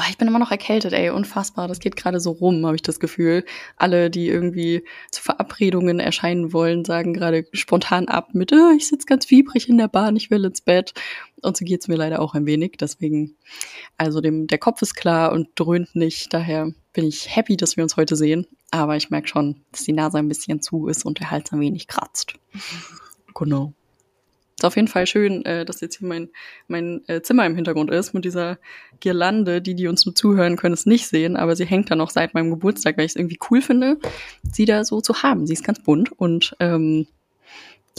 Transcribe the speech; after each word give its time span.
Oh, 0.00 0.04
ich 0.08 0.16
bin 0.16 0.28
immer 0.28 0.38
noch 0.38 0.52
erkältet, 0.52 0.92
ey, 0.92 1.10
unfassbar. 1.10 1.66
Das 1.66 1.80
geht 1.80 1.96
gerade 1.96 2.20
so 2.20 2.30
rum, 2.30 2.64
habe 2.64 2.76
ich 2.76 2.82
das 2.82 3.00
Gefühl. 3.00 3.44
Alle, 3.76 4.10
die 4.10 4.28
irgendwie 4.28 4.84
zu 5.10 5.20
Verabredungen 5.20 5.98
erscheinen 5.98 6.52
wollen, 6.52 6.84
sagen 6.84 7.14
gerade 7.14 7.48
spontan 7.52 8.06
ab 8.06 8.28
mit, 8.32 8.52
oh, 8.52 8.70
ich 8.76 8.86
sitze 8.86 9.06
ganz 9.06 9.26
fiebrig 9.26 9.68
in 9.68 9.76
der 9.76 9.88
Bahn, 9.88 10.14
ich 10.14 10.30
will 10.30 10.44
ins 10.44 10.60
Bett. 10.60 10.94
Und 11.42 11.56
so 11.56 11.64
geht's 11.64 11.88
mir 11.88 11.96
leider 11.96 12.20
auch 12.20 12.34
ein 12.34 12.46
wenig. 12.46 12.76
Deswegen, 12.78 13.36
also 13.96 14.20
dem, 14.20 14.46
der 14.46 14.58
Kopf 14.58 14.82
ist 14.82 14.94
klar 14.94 15.32
und 15.32 15.48
dröhnt 15.56 15.96
nicht. 15.96 16.32
Daher 16.32 16.72
bin 16.92 17.04
ich 17.04 17.34
happy, 17.34 17.56
dass 17.56 17.76
wir 17.76 17.82
uns 17.82 17.96
heute 17.96 18.14
sehen. 18.14 18.46
Aber 18.70 18.96
ich 18.96 19.10
merke 19.10 19.26
schon, 19.26 19.64
dass 19.72 19.82
die 19.82 19.92
Nase 19.92 20.18
ein 20.18 20.28
bisschen 20.28 20.62
zu 20.62 20.86
ist 20.86 21.04
und 21.06 21.18
der 21.18 21.32
Hals 21.32 21.52
ein 21.52 21.58
wenig 21.58 21.88
kratzt. 21.88 22.34
Genau. 23.34 23.74
Ist 24.58 24.64
auf 24.64 24.74
jeden 24.74 24.88
Fall 24.88 25.06
schön, 25.06 25.44
äh, 25.44 25.64
dass 25.64 25.80
jetzt 25.80 25.98
hier 25.98 26.08
mein, 26.08 26.30
mein 26.66 27.02
äh, 27.06 27.22
Zimmer 27.22 27.46
im 27.46 27.54
Hintergrund 27.54 27.92
ist 27.92 28.12
mit 28.12 28.24
dieser 28.24 28.58
Girlande. 28.98 29.62
Die, 29.62 29.76
die 29.76 29.86
uns 29.86 30.04
nur 30.04 30.16
zuhören, 30.16 30.56
können 30.56 30.74
es 30.74 30.84
nicht 30.84 31.06
sehen, 31.06 31.36
aber 31.36 31.54
sie 31.54 31.64
hängt 31.64 31.92
da 31.92 31.94
noch 31.94 32.10
seit 32.10 32.34
meinem 32.34 32.50
Geburtstag, 32.50 32.98
weil 32.98 33.04
ich 33.04 33.12
es 33.12 33.16
irgendwie 33.16 33.38
cool 33.52 33.62
finde, 33.62 33.98
sie 34.50 34.64
da 34.64 34.84
so 34.84 35.00
zu 35.00 35.22
haben. 35.22 35.46
Sie 35.46 35.52
ist 35.52 35.62
ganz 35.62 35.80
bunt 35.80 36.10
und 36.10 36.56
ähm, 36.58 37.06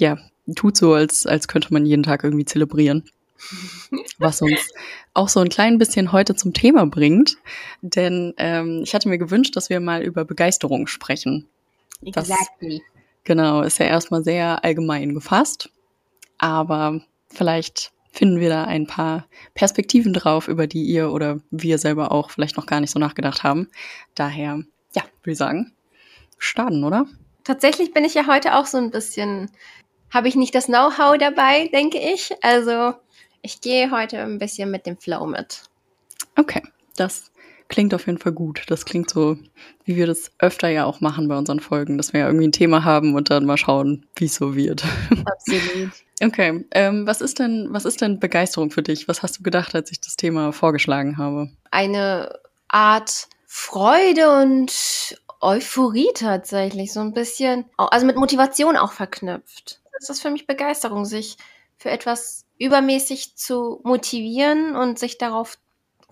ja, 0.01 0.17
tut 0.53 0.75
so, 0.75 0.93
als, 0.95 1.25
als 1.25 1.47
könnte 1.47 1.71
man 1.71 1.85
jeden 1.85 2.03
Tag 2.03 2.25
irgendwie 2.25 2.43
zelebrieren. 2.43 3.05
Was 4.17 4.41
uns 4.41 4.59
auch 5.13 5.29
so 5.29 5.39
ein 5.39 5.47
klein 5.47 5.77
bisschen 5.77 6.11
heute 6.11 6.35
zum 6.35 6.53
Thema 6.53 6.85
bringt. 6.87 7.37
Denn 7.81 8.33
ähm, 8.35 8.81
ich 8.83 8.93
hatte 8.93 9.07
mir 9.07 9.17
gewünscht, 9.17 9.55
dass 9.55 9.69
wir 9.69 9.79
mal 9.79 10.03
über 10.03 10.25
Begeisterung 10.25 10.87
sprechen. 10.87 11.47
Exactly. 12.05 12.79
Das, 12.79 13.03
genau, 13.23 13.61
ist 13.61 13.79
ja 13.79 13.85
erstmal 13.85 14.25
sehr 14.25 14.61
allgemein 14.65 15.13
gefasst 15.13 15.69
aber 16.39 17.01
vielleicht 17.31 17.91
finden 18.11 18.39
wir 18.39 18.49
da 18.49 18.63
ein 18.63 18.87
paar 18.87 19.27
Perspektiven 19.53 20.13
drauf, 20.13 20.47
über 20.47 20.67
die 20.67 20.83
ihr 20.83 21.11
oder 21.11 21.39
wir 21.51 21.77
selber 21.77 22.11
auch 22.11 22.31
vielleicht 22.31 22.57
noch 22.57 22.65
gar 22.65 22.79
nicht 22.79 22.91
so 22.91 22.99
nachgedacht 22.99 23.43
haben. 23.43 23.69
Daher, 24.15 24.63
ja, 24.95 25.03
würde 25.21 25.31
ich 25.31 25.37
sagen, 25.37 25.73
starten, 26.37 26.83
oder? 26.83 27.05
Tatsächlich 27.43 27.93
bin 27.93 28.03
ich 28.03 28.15
ja 28.15 28.27
heute 28.27 28.55
auch 28.55 28.65
so 28.65 28.77
ein 28.77 28.91
bisschen, 28.91 29.51
habe 30.11 30.27
ich 30.27 30.35
nicht 30.35 30.55
das 30.55 30.65
Know-how 30.65 31.17
dabei, 31.17 31.67
denke 31.67 31.99
ich. 31.99 32.31
Also 32.43 32.93
ich 33.41 33.61
gehe 33.61 33.91
heute 33.91 34.19
ein 34.19 34.39
bisschen 34.39 34.71
mit 34.71 34.85
dem 34.85 34.97
Flow 34.97 35.25
mit. 35.25 35.63
Okay, 36.35 36.63
das 36.95 37.31
klingt 37.69 37.93
auf 37.93 38.07
jeden 38.07 38.17
Fall 38.17 38.33
gut. 38.33 38.63
Das 38.67 38.83
klingt 38.83 39.09
so, 39.09 39.37
wie 39.85 39.95
wir 39.95 40.07
das 40.07 40.31
öfter 40.39 40.67
ja 40.67 40.85
auch 40.85 40.99
machen 40.99 41.27
bei 41.27 41.37
unseren 41.37 41.59
Folgen, 41.59 41.97
dass 41.97 42.11
wir 42.11 42.21
ja 42.21 42.25
irgendwie 42.27 42.47
ein 42.47 42.51
Thema 42.51 42.83
haben 42.83 43.15
und 43.15 43.29
dann 43.29 43.45
mal 43.45 43.57
schauen, 43.57 44.05
wie 44.15 44.25
es 44.25 44.35
so 44.35 44.55
wird. 44.55 44.83
Absolut. 45.25 45.91
Okay, 46.21 46.65
ähm, 46.71 47.07
was 47.07 47.21
ist 47.21 47.39
denn, 47.39 47.69
was 47.71 47.85
ist 47.85 48.01
denn 48.01 48.19
Begeisterung 48.19 48.71
für 48.71 48.83
dich? 48.83 49.07
Was 49.07 49.23
hast 49.23 49.39
du 49.39 49.41
gedacht, 49.41 49.73
als 49.73 49.89
ich 49.89 50.01
das 50.01 50.17
Thema 50.17 50.51
vorgeschlagen 50.51 51.17
habe? 51.17 51.49
Eine 51.71 52.37
Art 52.67 53.29
Freude 53.47 54.41
und 54.41 55.17
Euphorie 55.39 56.09
tatsächlich, 56.13 56.91
so 56.91 56.99
ein 56.99 57.13
bisschen, 57.13 57.63
also 57.77 58.05
mit 58.05 58.17
Motivation 58.17 58.75
auch 58.75 58.91
verknüpft. 58.91 59.79
Das 59.97 60.09
ist 60.09 60.21
für 60.21 60.29
mich 60.29 60.45
Begeisterung, 60.45 61.05
sich 61.05 61.37
für 61.77 61.89
etwas 61.89 62.43
übermäßig 62.57 63.37
zu 63.37 63.79
motivieren 63.85 64.75
und 64.75 64.99
sich 64.99 65.17
darauf 65.17 65.57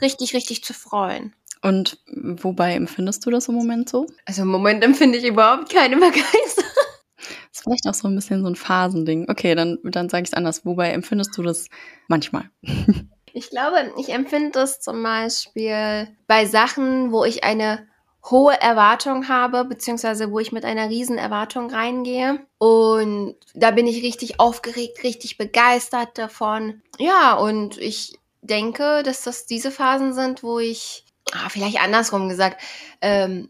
richtig, 0.01 0.33
richtig 0.33 0.63
zu 0.63 0.73
freuen. 0.73 1.35
Und 1.61 1.99
wobei 2.13 2.73
empfindest 2.73 3.25
du 3.25 3.31
das 3.31 3.47
im 3.47 3.55
Moment 3.55 3.89
so? 3.89 4.07
Also 4.25 4.43
im 4.43 4.49
Moment 4.49 4.83
empfinde 4.83 5.17
ich 5.17 5.25
überhaupt 5.25 5.71
keine 5.71 5.95
Begeisterung. 5.95 6.71
Das 7.15 7.25
ist 7.51 7.63
vielleicht 7.63 7.87
auch 7.87 7.93
so 7.93 8.07
ein 8.07 8.15
bisschen 8.15 8.41
so 8.41 8.49
ein 8.49 8.55
Phasending. 8.55 9.29
Okay, 9.29 9.55
dann, 9.55 9.79
dann 9.83 10.09
sage 10.09 10.23
ich 10.23 10.29
es 10.29 10.33
anders. 10.33 10.65
Wobei 10.65 10.91
empfindest 10.91 11.37
du 11.37 11.43
das 11.43 11.67
manchmal? 12.07 12.49
Ich 13.33 13.51
glaube, 13.51 13.93
ich 13.99 14.09
empfinde 14.09 14.49
das 14.49 14.81
zum 14.81 15.03
Beispiel 15.03 16.07
bei 16.25 16.47
Sachen, 16.47 17.11
wo 17.11 17.23
ich 17.23 17.43
eine 17.43 17.87
hohe 18.31 18.59
Erwartung 18.59 19.27
habe, 19.27 19.63
beziehungsweise 19.63 20.31
wo 20.31 20.39
ich 20.39 20.51
mit 20.51 20.65
einer 20.65 20.89
riesen 20.89 21.19
Erwartung 21.19 21.69
reingehe. 21.69 22.39
Und 22.57 23.35
da 23.53 23.69
bin 23.71 23.85
ich 23.85 24.03
richtig 24.03 24.39
aufgeregt, 24.39 25.03
richtig 25.03 25.37
begeistert 25.37 26.17
davon. 26.17 26.81
Ja, 26.97 27.35
und 27.35 27.77
ich 27.77 28.17
denke, 28.41 29.03
dass 29.03 29.21
das 29.21 29.45
diese 29.45 29.71
Phasen 29.71 30.13
sind, 30.13 30.43
wo 30.43 30.59
ich, 30.59 31.05
ah, 31.33 31.49
vielleicht 31.49 31.79
andersrum 31.79 32.29
gesagt, 32.29 32.61
ähm, 33.01 33.49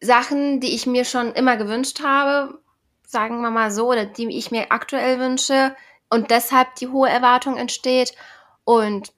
Sachen, 0.00 0.60
die 0.60 0.74
ich 0.74 0.86
mir 0.86 1.04
schon 1.04 1.32
immer 1.32 1.56
gewünscht 1.56 2.02
habe, 2.02 2.60
sagen 3.06 3.40
wir 3.40 3.50
mal 3.50 3.70
so, 3.70 3.88
oder 3.90 4.04
die 4.04 4.36
ich 4.36 4.50
mir 4.50 4.70
aktuell 4.70 5.18
wünsche 5.18 5.74
und 6.10 6.30
deshalb 6.30 6.74
die 6.76 6.88
hohe 6.88 7.08
Erwartung 7.08 7.56
entsteht 7.56 8.14
und 8.64 9.12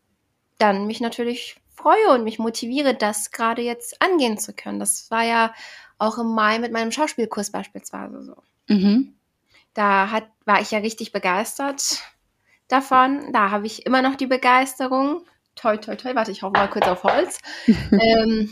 dann 0.58 0.86
mich 0.86 1.00
natürlich 1.00 1.56
freue 1.74 2.10
und 2.10 2.24
mich 2.24 2.38
motiviere, 2.38 2.94
das 2.94 3.30
gerade 3.30 3.62
jetzt 3.62 4.02
angehen 4.02 4.38
zu 4.38 4.52
können. 4.52 4.80
Das 4.80 5.10
war 5.10 5.22
ja 5.22 5.54
auch 5.98 6.18
im 6.18 6.34
Mai 6.34 6.58
mit 6.58 6.72
meinem 6.72 6.92
Schauspielkurs 6.92 7.50
beispielsweise 7.50 8.22
so. 8.22 8.36
Mhm. 8.68 9.14
Da 9.74 10.10
hat, 10.10 10.28
war 10.44 10.60
ich 10.60 10.70
ja 10.70 10.80
richtig 10.80 11.12
begeistert 11.12 12.02
davon. 12.68 13.32
Da 13.32 13.50
habe 13.50 13.66
ich 13.66 13.86
immer 13.86 14.02
noch 14.02 14.16
die 14.16 14.26
Begeisterung. 14.26 15.24
Toi, 15.60 15.76
toi, 15.76 15.96
toi. 15.96 16.14
Warte, 16.14 16.30
ich 16.30 16.42
hau 16.42 16.50
mal 16.50 16.68
kurz 16.68 16.86
auf 16.86 17.02
Holz. 17.02 17.38
ähm, 17.66 18.50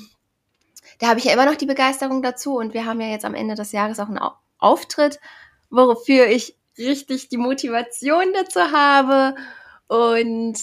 da 0.99 1.09
habe 1.09 1.19
ich 1.19 1.27
ja 1.27 1.33
immer 1.33 1.47
noch 1.47 1.57
die 1.57 1.67
Begeisterung 1.67 2.23
dazu 2.23 2.57
und 2.57 2.75
wir 2.75 2.85
haben 2.87 3.01
ja 3.01 3.09
jetzt 3.09 3.25
am 3.25 3.35
Ende 3.35 3.55
des 3.55 3.73
Jahres 3.73 4.01
auch 4.01 4.09
einen 4.09 4.21
Auftritt, 4.59 5.21
wofür 5.71 6.27
ich 6.27 6.57
richtig 6.79 7.29
die 7.29 7.37
Motivation 7.37 8.33
dazu 8.35 8.61
habe 8.61 9.35
und 9.89 10.59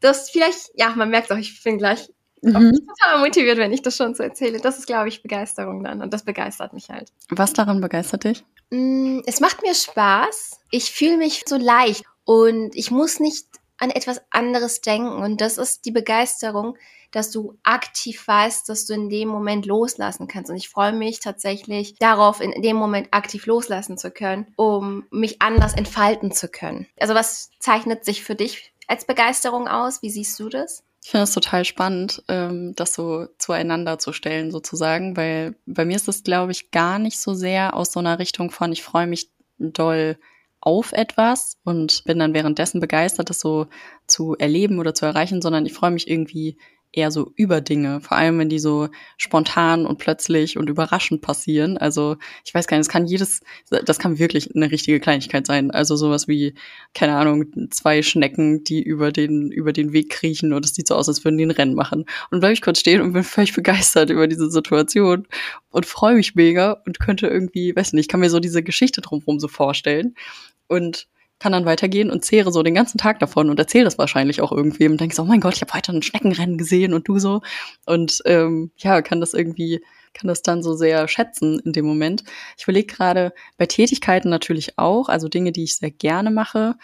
das 0.00 0.30
vielleicht, 0.30 0.70
ja, 0.74 0.90
man 0.90 1.10
merkt 1.10 1.32
auch, 1.32 1.36
ich 1.36 1.62
bin 1.62 1.78
gleich 1.78 2.08
mhm. 2.40 2.72
total 2.86 3.18
motiviert, 3.20 3.58
wenn 3.58 3.72
ich 3.72 3.82
das 3.82 3.96
schon 3.96 4.14
so 4.14 4.22
erzähle. 4.22 4.60
Das 4.60 4.78
ist, 4.78 4.86
glaube 4.86 5.08
ich, 5.08 5.22
Begeisterung 5.22 5.82
dann 5.82 6.02
und 6.02 6.12
das 6.12 6.24
begeistert 6.24 6.72
mich 6.72 6.88
halt. 6.88 7.12
Was 7.30 7.52
daran 7.52 7.80
begeistert 7.80 8.24
dich? 8.24 8.44
Mm, 8.70 9.20
es 9.26 9.40
macht 9.40 9.62
mir 9.62 9.74
Spaß. 9.74 10.60
Ich 10.70 10.92
fühle 10.92 11.16
mich 11.16 11.44
so 11.46 11.56
leicht 11.56 12.04
und 12.24 12.74
ich 12.74 12.90
muss 12.90 13.20
nicht 13.20 13.46
an 13.78 13.90
etwas 13.90 14.20
anderes 14.30 14.80
denken. 14.80 15.12
Und 15.12 15.40
das 15.40 15.58
ist 15.58 15.84
die 15.84 15.90
Begeisterung, 15.90 16.76
dass 17.10 17.30
du 17.30 17.58
aktiv 17.62 18.26
weißt, 18.26 18.68
dass 18.68 18.86
du 18.86 18.94
in 18.94 19.08
dem 19.08 19.28
Moment 19.28 19.66
loslassen 19.66 20.28
kannst. 20.28 20.50
Und 20.50 20.56
ich 20.56 20.68
freue 20.68 20.92
mich 20.92 21.20
tatsächlich 21.20 21.94
darauf, 21.98 22.40
in 22.40 22.60
dem 22.60 22.76
Moment 22.76 23.08
aktiv 23.12 23.46
loslassen 23.46 23.96
zu 23.96 24.10
können, 24.10 24.52
um 24.56 25.06
mich 25.10 25.40
anders 25.40 25.74
entfalten 25.74 26.32
zu 26.32 26.48
können. 26.48 26.86
Also 27.00 27.14
was 27.14 27.50
zeichnet 27.60 28.04
sich 28.04 28.22
für 28.22 28.34
dich 28.34 28.72
als 28.86 29.06
Begeisterung 29.06 29.68
aus? 29.68 30.02
Wie 30.02 30.10
siehst 30.10 30.38
du 30.38 30.48
das? 30.48 30.84
Ich 31.04 31.10
finde 31.10 31.24
es 31.24 31.32
total 31.32 31.64
spannend, 31.64 32.22
ähm, 32.28 32.74
das 32.74 32.92
so 32.92 33.28
zueinander 33.38 33.98
zu 33.98 34.12
stellen, 34.12 34.50
sozusagen, 34.50 35.16
weil 35.16 35.54
bei 35.64 35.86
mir 35.86 35.96
ist 35.96 36.08
es, 36.08 36.22
glaube 36.22 36.52
ich, 36.52 36.70
gar 36.70 36.98
nicht 36.98 37.18
so 37.18 37.32
sehr 37.32 37.74
aus 37.74 37.92
so 37.92 38.00
einer 38.00 38.18
Richtung 38.18 38.50
von, 38.50 38.72
ich 38.72 38.82
freue 38.82 39.06
mich 39.06 39.30
doll 39.58 40.18
auf 40.60 40.92
etwas 40.92 41.56
und 41.64 42.04
bin 42.04 42.18
dann 42.18 42.34
währenddessen 42.34 42.80
begeistert, 42.80 43.30
das 43.30 43.40
so 43.40 43.66
zu 44.06 44.36
erleben 44.36 44.78
oder 44.78 44.94
zu 44.94 45.06
erreichen, 45.06 45.40
sondern 45.42 45.66
ich 45.66 45.72
freue 45.72 45.90
mich 45.90 46.08
irgendwie 46.08 46.56
eher 46.92 47.10
so 47.10 47.32
über 47.36 47.60
Dinge, 47.60 48.00
vor 48.00 48.16
allem 48.16 48.38
wenn 48.38 48.48
die 48.48 48.58
so 48.58 48.88
spontan 49.18 49.84
und 49.84 49.98
plötzlich 49.98 50.56
und 50.56 50.70
überraschend 50.70 51.20
passieren. 51.20 51.76
Also 51.76 52.16
ich 52.44 52.54
weiß 52.54 52.66
gar 52.66 52.76
nicht, 52.76 52.86
das 52.86 52.92
kann 52.92 53.06
jedes, 53.06 53.40
das 53.68 53.98
kann 53.98 54.18
wirklich 54.18 54.54
eine 54.54 54.70
richtige 54.70 54.98
Kleinigkeit 54.98 55.46
sein. 55.46 55.70
Also 55.70 55.96
sowas 55.96 56.28
wie, 56.28 56.54
keine 56.94 57.16
Ahnung, 57.16 57.46
zwei 57.70 58.02
Schnecken, 58.02 58.64
die 58.64 58.82
über 58.82 59.12
den, 59.12 59.52
über 59.52 59.72
den 59.72 59.92
Weg 59.92 60.10
kriechen 60.10 60.52
und 60.52 60.64
es 60.64 60.74
sieht 60.74 60.88
so 60.88 60.94
aus, 60.94 61.08
als 61.08 61.24
würden 61.24 61.36
die 61.36 61.44
ein 61.44 61.50
Rennen 61.50 61.74
machen. 61.74 62.06
Und 62.30 62.40
bleibe 62.40 62.54
ich 62.54 62.62
kurz 62.62 62.80
stehen 62.80 63.02
und 63.02 63.12
bin 63.12 63.22
völlig 63.22 63.52
begeistert 63.54 64.08
über 64.08 64.26
diese 64.26 64.50
Situation 64.50 65.26
und 65.70 65.84
freue 65.84 66.14
mich 66.14 66.34
mega 66.34 66.72
und 66.86 67.00
könnte 67.00 67.26
irgendwie, 67.26 67.76
weiß 67.76 67.92
nicht, 67.92 68.04
ich 68.04 68.08
kann 68.08 68.20
mir 68.20 68.30
so 68.30 68.40
diese 68.40 68.62
Geschichte 68.62 69.02
drumherum 69.02 69.40
so 69.40 69.48
vorstellen. 69.48 70.14
Und 70.68 71.08
kann 71.38 71.52
dann 71.52 71.64
weitergehen 71.64 72.10
und 72.10 72.24
zehre 72.24 72.52
so 72.52 72.62
den 72.62 72.74
ganzen 72.74 72.98
Tag 72.98 73.20
davon 73.20 73.48
und 73.48 73.58
erzähle 73.58 73.84
das 73.84 73.98
wahrscheinlich 73.98 74.40
auch 74.40 74.50
irgendwem 74.52 74.92
und 74.92 75.00
denkst, 75.00 75.18
oh 75.18 75.24
mein 75.24 75.40
Gott, 75.40 75.54
ich 75.54 75.60
habe 75.60 75.72
heute 75.72 75.92
ein 75.92 76.02
Schneckenrennen 76.02 76.58
gesehen 76.58 76.94
und 76.94 77.06
du 77.06 77.18
so. 77.18 77.42
Und 77.86 78.20
ähm, 78.24 78.72
ja, 78.78 79.02
kann 79.02 79.20
das 79.20 79.34
irgendwie, 79.34 79.80
kann 80.14 80.26
das 80.28 80.42
dann 80.42 80.62
so 80.62 80.74
sehr 80.74 81.06
schätzen 81.06 81.60
in 81.64 81.72
dem 81.72 81.86
Moment. 81.86 82.24
Ich 82.56 82.64
überlege 82.64 82.92
gerade 82.92 83.32
bei 83.56 83.66
Tätigkeiten 83.66 84.30
natürlich 84.30 84.78
auch, 84.78 85.08
also 85.08 85.28
Dinge, 85.28 85.52
die 85.52 85.64
ich 85.64 85.76
sehr 85.76 85.92
gerne 85.92 86.30
mache, 86.30 86.74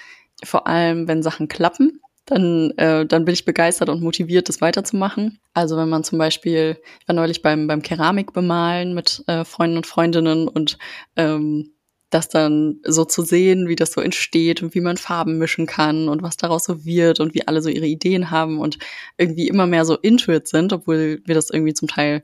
vor 0.44 0.66
allem 0.68 1.08
wenn 1.08 1.22
Sachen 1.22 1.48
klappen. 1.48 2.00
dann, 2.26 2.70
äh, 2.78 3.04
dann 3.06 3.24
bin 3.24 3.34
ich 3.34 3.44
begeistert 3.44 3.88
und 3.88 4.02
motiviert, 4.02 4.48
das 4.48 4.60
weiterzumachen. 4.60 5.40
Also 5.52 5.76
wenn 5.76 5.88
man 5.88 6.04
zum 6.04 6.18
Beispiel, 6.18 6.78
ich 7.00 7.08
war 7.08 7.14
neulich 7.14 7.42
beim, 7.42 7.66
beim 7.66 7.82
Keramikbemalen 7.82 8.94
mit 8.94 9.22
äh, 9.26 9.44
Freunden 9.44 9.76
und 9.78 9.86
Freundinnen 9.86 10.48
und 10.48 10.78
ähm, 11.16 11.74
das 12.14 12.28
dann 12.28 12.78
so 12.84 13.04
zu 13.04 13.22
sehen, 13.22 13.66
wie 13.66 13.74
das 13.74 13.92
so 13.92 14.00
entsteht 14.00 14.62
und 14.62 14.74
wie 14.76 14.80
man 14.80 14.96
Farben 14.96 15.36
mischen 15.36 15.66
kann 15.66 16.08
und 16.08 16.22
was 16.22 16.36
daraus 16.36 16.64
so 16.64 16.84
wird 16.84 17.18
und 17.18 17.34
wie 17.34 17.48
alle 17.48 17.60
so 17.60 17.68
ihre 17.68 17.86
Ideen 17.86 18.30
haben 18.30 18.60
und 18.60 18.78
irgendwie 19.18 19.48
immer 19.48 19.66
mehr 19.66 19.84
so 19.84 19.96
intuit 19.96 20.46
sind, 20.46 20.72
obwohl 20.72 21.20
wir 21.24 21.34
das 21.34 21.50
irgendwie 21.50 21.74
zum 21.74 21.88
Teil 21.88 22.22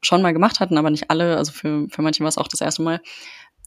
schon 0.00 0.22
mal 0.22 0.32
gemacht 0.32 0.60
hatten, 0.60 0.78
aber 0.78 0.90
nicht 0.90 1.10
alle. 1.10 1.36
Also 1.36 1.50
für, 1.50 1.88
für 1.88 2.02
manche 2.02 2.22
war 2.22 2.28
es 2.28 2.38
auch 2.38 2.46
das 2.46 2.60
erste 2.60 2.82
Mal. 2.82 3.00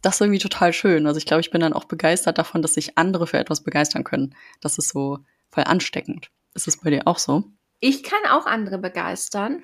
Das 0.01 0.15
ist 0.15 0.21
irgendwie 0.21 0.39
total 0.39 0.71
schön. 0.71 1.07
Also 1.07 1.17
ich 1.17 1.25
glaube, 1.25 1.41
ich 1.41 1.51
bin 1.51 1.59
dann 1.59 1.73
auch 1.73 1.85
begeistert 1.85 2.37
davon, 2.37 2.61
dass 2.61 2.75
sich 2.75 2.97
andere 2.97 3.27
für 3.27 3.37
etwas 3.37 3.61
begeistern 3.61 4.05
können. 4.05 4.33
Das 4.61 4.77
ist 4.77 4.89
so 4.89 5.19
voll 5.49 5.65
ansteckend. 5.65 6.31
Ist 6.53 6.69
es 6.69 6.77
bei 6.77 6.89
dir 6.89 7.05
auch 7.05 7.19
so? 7.19 7.43
Ich 7.81 8.01
kann 8.03 8.21
auch 8.29 8.45
andere 8.45 8.77
begeistern, 8.77 9.63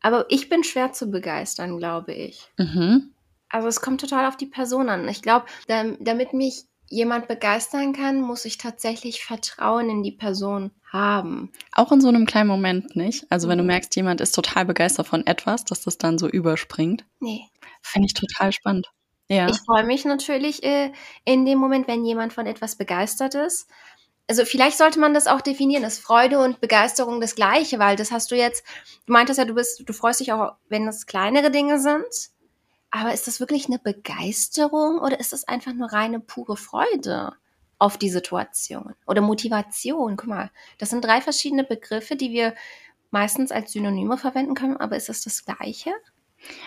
aber 0.00 0.26
ich 0.28 0.48
bin 0.48 0.62
schwer 0.62 0.92
zu 0.92 1.10
begeistern, 1.10 1.78
glaube 1.78 2.12
ich. 2.14 2.48
Mhm. 2.58 3.10
Also 3.50 3.68
es 3.68 3.80
kommt 3.80 4.00
total 4.00 4.26
auf 4.26 4.36
die 4.36 4.46
Person 4.46 4.88
an. 4.88 5.08
Ich 5.08 5.22
glaube, 5.22 5.46
damit 5.66 6.32
mich 6.32 6.64
jemand 6.90 7.28
begeistern 7.28 7.92
kann, 7.92 8.20
muss 8.20 8.44
ich 8.44 8.58
tatsächlich 8.58 9.24
Vertrauen 9.24 9.90
in 9.90 10.02
die 10.02 10.12
Person 10.12 10.70
haben. 10.90 11.52
Auch 11.72 11.92
in 11.92 12.00
so 12.00 12.08
einem 12.08 12.26
kleinen 12.26 12.48
Moment 12.48 12.96
nicht. 12.96 13.26
Also 13.30 13.48
wenn 13.48 13.58
du 13.58 13.64
mhm. 13.64 13.68
merkst, 13.68 13.94
jemand 13.96 14.20
ist 14.20 14.32
total 14.32 14.64
begeistert 14.64 15.06
von 15.06 15.26
etwas, 15.26 15.64
dass 15.64 15.82
das 15.82 15.98
dann 15.98 16.18
so 16.18 16.28
überspringt. 16.28 17.04
Nee. 17.20 17.42
Finde 17.82 18.06
ich 18.06 18.14
total 18.14 18.52
spannend. 18.52 18.90
Ja. 19.28 19.48
Ich 19.48 19.58
freue 19.58 19.84
mich 19.84 20.04
natürlich 20.06 20.62
äh, 20.64 20.90
in 21.24 21.44
dem 21.44 21.58
Moment, 21.58 21.86
wenn 21.86 22.04
jemand 22.04 22.32
von 22.32 22.46
etwas 22.46 22.76
begeistert 22.76 23.34
ist. 23.34 23.68
Also 24.26 24.44
vielleicht 24.44 24.76
sollte 24.76 25.00
man 25.00 25.14
das 25.14 25.26
auch 25.26 25.40
definieren, 25.40 25.84
ist 25.84 26.00
Freude 26.00 26.38
und 26.38 26.60
Begeisterung 26.60 27.20
das 27.20 27.34
gleiche, 27.34 27.78
weil 27.78 27.96
das 27.96 28.10
hast 28.10 28.30
du 28.30 28.36
jetzt, 28.36 28.62
du 29.06 29.12
meintest 29.12 29.38
ja, 29.38 29.46
du 29.46 29.54
bist, 29.54 29.82
du 29.86 29.92
freust 29.94 30.20
dich 30.20 30.32
auch, 30.32 30.52
wenn 30.68 30.86
es 30.86 31.06
kleinere 31.06 31.50
Dinge 31.50 31.78
sind. 31.78 32.04
Aber 32.90 33.12
ist 33.12 33.26
das 33.26 33.40
wirklich 33.40 33.66
eine 33.66 33.78
Begeisterung 33.78 34.98
oder 34.98 35.20
ist 35.20 35.32
das 35.32 35.46
einfach 35.46 35.74
nur 35.74 35.92
reine 35.92 36.20
pure 36.20 36.56
Freude 36.56 37.34
auf 37.78 37.98
die 37.98 38.10
Situation 38.10 38.94
oder 39.06 39.20
Motivation? 39.20 40.16
Guck 40.16 40.28
mal, 40.28 40.50
das 40.78 40.90
sind 40.90 41.04
drei 41.04 41.20
verschiedene 41.20 41.64
Begriffe, 41.64 42.16
die 42.16 42.32
wir 42.32 42.54
meistens 43.10 43.52
als 43.52 43.72
Synonyme 43.72 44.16
verwenden 44.16 44.54
können, 44.54 44.76
aber 44.76 44.96
ist 44.96 45.08
es 45.08 45.22
das 45.22 45.44
gleiche? 45.44 45.90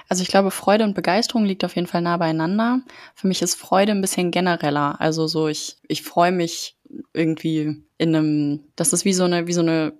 Also 0.10 0.22
ich 0.22 0.30
glaube, 0.30 0.52
Freude 0.52 0.84
und 0.84 0.96
Begeisterung 0.96 1.46
liegt 1.46 1.64
auf 1.64 1.76
jeden 1.76 1.88
Fall 1.88 2.02
nah 2.02 2.18
beieinander. 2.18 2.82
Für 3.16 3.28
mich 3.28 3.42
ist 3.42 3.56
Freude 3.56 3.94
ein 3.94 4.02
bisschen 4.02 4.32
genereller. 4.32 5.00
Also 5.00 5.28
so, 5.28 5.48
ich, 5.48 5.78
ich 5.88 6.04
freue 6.04 6.32
mich 6.32 6.78
irgendwie 7.14 7.84
in 7.98 8.16
einem, 8.16 8.66
das 8.76 8.94
ist 8.94 9.06
wie 9.06 9.14
so 9.14 9.24
eine, 9.24 9.48
wie 9.48 9.54
so 9.54 9.62
eine, 9.62 9.94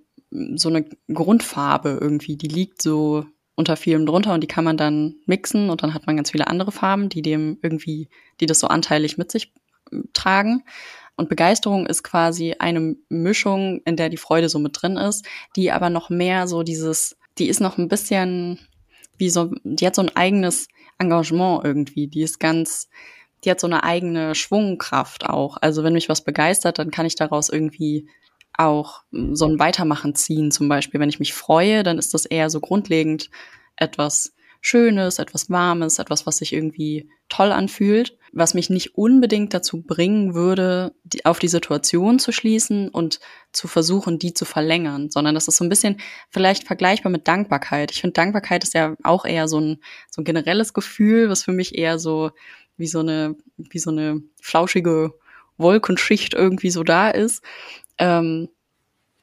so 0.56 0.68
eine 0.68 0.84
Grundfarbe 1.12 1.98
irgendwie, 2.00 2.36
die 2.36 2.48
liegt 2.48 2.82
so 2.82 3.24
unter 3.54 3.76
vielem 3.76 4.06
drunter 4.06 4.34
und 4.34 4.42
die 4.42 4.48
kann 4.48 4.64
man 4.64 4.76
dann 4.76 5.16
mixen 5.26 5.70
und 5.70 5.82
dann 5.82 5.94
hat 5.94 6.06
man 6.06 6.16
ganz 6.16 6.30
viele 6.30 6.46
andere 6.46 6.72
Farben, 6.72 7.08
die 7.08 7.22
dem 7.22 7.58
irgendwie, 7.62 8.08
die 8.40 8.46
das 8.46 8.60
so 8.60 8.68
anteilig 8.68 9.18
mit 9.18 9.30
sich 9.30 9.52
äh, 9.90 9.98
tragen. 10.12 10.64
Und 11.16 11.28
Begeisterung 11.28 11.86
ist 11.86 12.02
quasi 12.02 12.54
eine 12.58 12.96
Mischung, 13.10 13.82
in 13.84 13.96
der 13.96 14.08
die 14.08 14.16
Freude 14.16 14.48
so 14.48 14.58
mit 14.58 14.80
drin 14.80 14.96
ist, 14.96 15.26
die 15.56 15.70
aber 15.70 15.90
noch 15.90 16.08
mehr 16.08 16.48
so 16.48 16.62
dieses, 16.62 17.16
die 17.38 17.48
ist 17.48 17.60
noch 17.60 17.76
ein 17.76 17.88
bisschen 17.88 18.58
wie 19.18 19.28
so, 19.28 19.50
die 19.62 19.86
hat 19.86 19.94
so 19.94 20.02
ein 20.02 20.16
eigenes 20.16 20.68
Engagement 20.98 21.64
irgendwie, 21.64 22.08
die 22.08 22.22
ist 22.22 22.40
ganz, 22.40 22.88
die 23.44 23.50
hat 23.50 23.60
so 23.60 23.66
eine 23.66 23.84
eigene 23.84 24.34
Schwungkraft 24.34 25.28
auch. 25.28 25.58
Also 25.60 25.84
wenn 25.84 25.92
mich 25.92 26.08
was 26.08 26.24
begeistert, 26.24 26.78
dann 26.78 26.90
kann 26.90 27.06
ich 27.06 27.14
daraus 27.14 27.50
irgendwie 27.50 28.08
auch 28.56 29.02
so 29.10 29.46
ein 29.46 29.58
Weitermachen 29.58 30.14
ziehen. 30.14 30.50
Zum 30.50 30.68
Beispiel, 30.68 31.00
wenn 31.00 31.08
ich 31.08 31.18
mich 31.18 31.34
freue, 31.34 31.82
dann 31.82 31.98
ist 31.98 32.14
das 32.14 32.26
eher 32.26 32.50
so 32.50 32.60
grundlegend 32.60 33.30
etwas 33.76 34.34
Schönes, 34.64 35.18
etwas 35.18 35.50
Warmes, 35.50 35.98
etwas, 35.98 36.24
was 36.24 36.38
sich 36.38 36.52
irgendwie 36.52 37.10
toll 37.28 37.50
anfühlt, 37.50 38.16
was 38.32 38.54
mich 38.54 38.70
nicht 38.70 38.96
unbedingt 38.96 39.52
dazu 39.52 39.82
bringen 39.82 40.34
würde, 40.34 40.94
die, 41.02 41.24
auf 41.24 41.40
die 41.40 41.48
Situation 41.48 42.20
zu 42.20 42.30
schließen 42.30 42.88
und 42.88 43.18
zu 43.50 43.66
versuchen, 43.66 44.20
die 44.20 44.34
zu 44.34 44.44
verlängern, 44.44 45.10
sondern 45.10 45.34
das 45.34 45.48
ist 45.48 45.56
so 45.56 45.64
ein 45.64 45.68
bisschen 45.68 46.00
vielleicht 46.30 46.64
vergleichbar 46.64 47.10
mit 47.10 47.26
Dankbarkeit. 47.26 47.90
Ich 47.90 48.00
finde, 48.00 48.14
Dankbarkeit 48.14 48.62
ist 48.62 48.74
ja 48.74 48.94
auch 49.02 49.24
eher 49.24 49.48
so 49.48 49.58
ein, 49.58 49.82
so 50.08 50.22
ein 50.22 50.24
generelles 50.24 50.72
Gefühl, 50.72 51.28
was 51.28 51.42
für 51.42 51.52
mich 51.52 51.76
eher 51.76 51.98
so 51.98 52.30
wie 52.76 52.86
so 52.86 53.00
eine, 53.00 53.34
wie 53.56 53.80
so 53.80 53.90
eine 53.90 54.22
flauschige 54.40 55.12
Wolkenschicht 55.58 56.34
irgendwie 56.34 56.70
so 56.70 56.84
da 56.84 57.10
ist. 57.10 57.42
Ähm, 57.98 58.48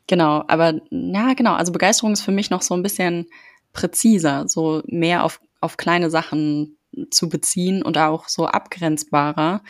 genau, 0.07 0.44
aber 0.48 0.80
ja, 0.89 1.33
genau, 1.33 1.54
also 1.54 1.71
Begeisterung 1.71 2.13
ist 2.13 2.21
für 2.21 2.31
mich 2.31 2.50
noch 2.50 2.62
so 2.62 2.74
ein 2.74 2.83
bisschen 2.83 3.27
präziser, 3.74 4.48
so 4.48 4.81
mehr 4.86 5.24
auf, 5.24 5.42
auf 5.62 5.77
kleine 5.77 6.10
Sachen 6.10 6.77
zu 7.12 7.30
beziehen 7.30 7.83
und 7.83 7.98
auch 7.98 8.27
so 8.27 8.48
abgrenzbarer, 8.48 9.62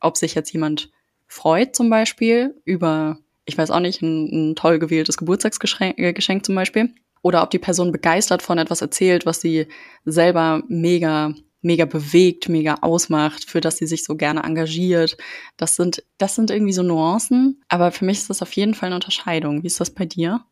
ob 0.00 0.16
sich 0.16 0.34
jetzt 0.34 0.52
jemand 0.52 0.90
freut 1.26 1.74
zum 1.74 1.90
Beispiel 1.90 2.60
über, 2.64 3.18
ich 3.44 3.56
weiß 3.56 3.70
auch 3.70 3.80
nicht, 3.80 4.02
ein, 4.02 4.50
ein 4.50 4.56
toll 4.56 4.78
gewähltes 4.78 5.16
Geburtstagsgeschenk 5.16 5.98
äh, 5.98 6.12
Geschenk 6.12 6.44
zum 6.44 6.54
Beispiel, 6.54 6.94
oder 7.22 7.42
ob 7.42 7.50
die 7.50 7.58
Person 7.58 7.92
begeistert 7.92 8.42
von 8.42 8.58
etwas 8.58 8.82
erzählt, 8.82 9.26
was 9.26 9.40
sie 9.40 9.66
selber 10.04 10.62
mega 10.68 11.34
mega 11.66 11.84
bewegt, 11.84 12.48
mega 12.48 12.76
ausmacht, 12.80 13.50
für 13.50 13.60
das 13.60 13.76
sie 13.76 13.86
sich 13.86 14.04
so 14.04 14.16
gerne 14.16 14.44
engagiert. 14.44 15.16
Das 15.56 15.76
sind, 15.76 16.02
das 16.18 16.34
sind 16.34 16.50
irgendwie 16.50 16.72
so 16.72 16.82
Nuancen. 16.82 17.62
Aber 17.68 17.92
für 17.92 18.04
mich 18.04 18.18
ist 18.18 18.30
das 18.30 18.42
auf 18.42 18.52
jeden 18.52 18.74
Fall 18.74 18.86
eine 18.86 18.94
Unterscheidung. 18.94 19.62
Wie 19.62 19.66
ist 19.66 19.80
das 19.80 19.90
bei 19.90 20.06
dir? 20.06 20.44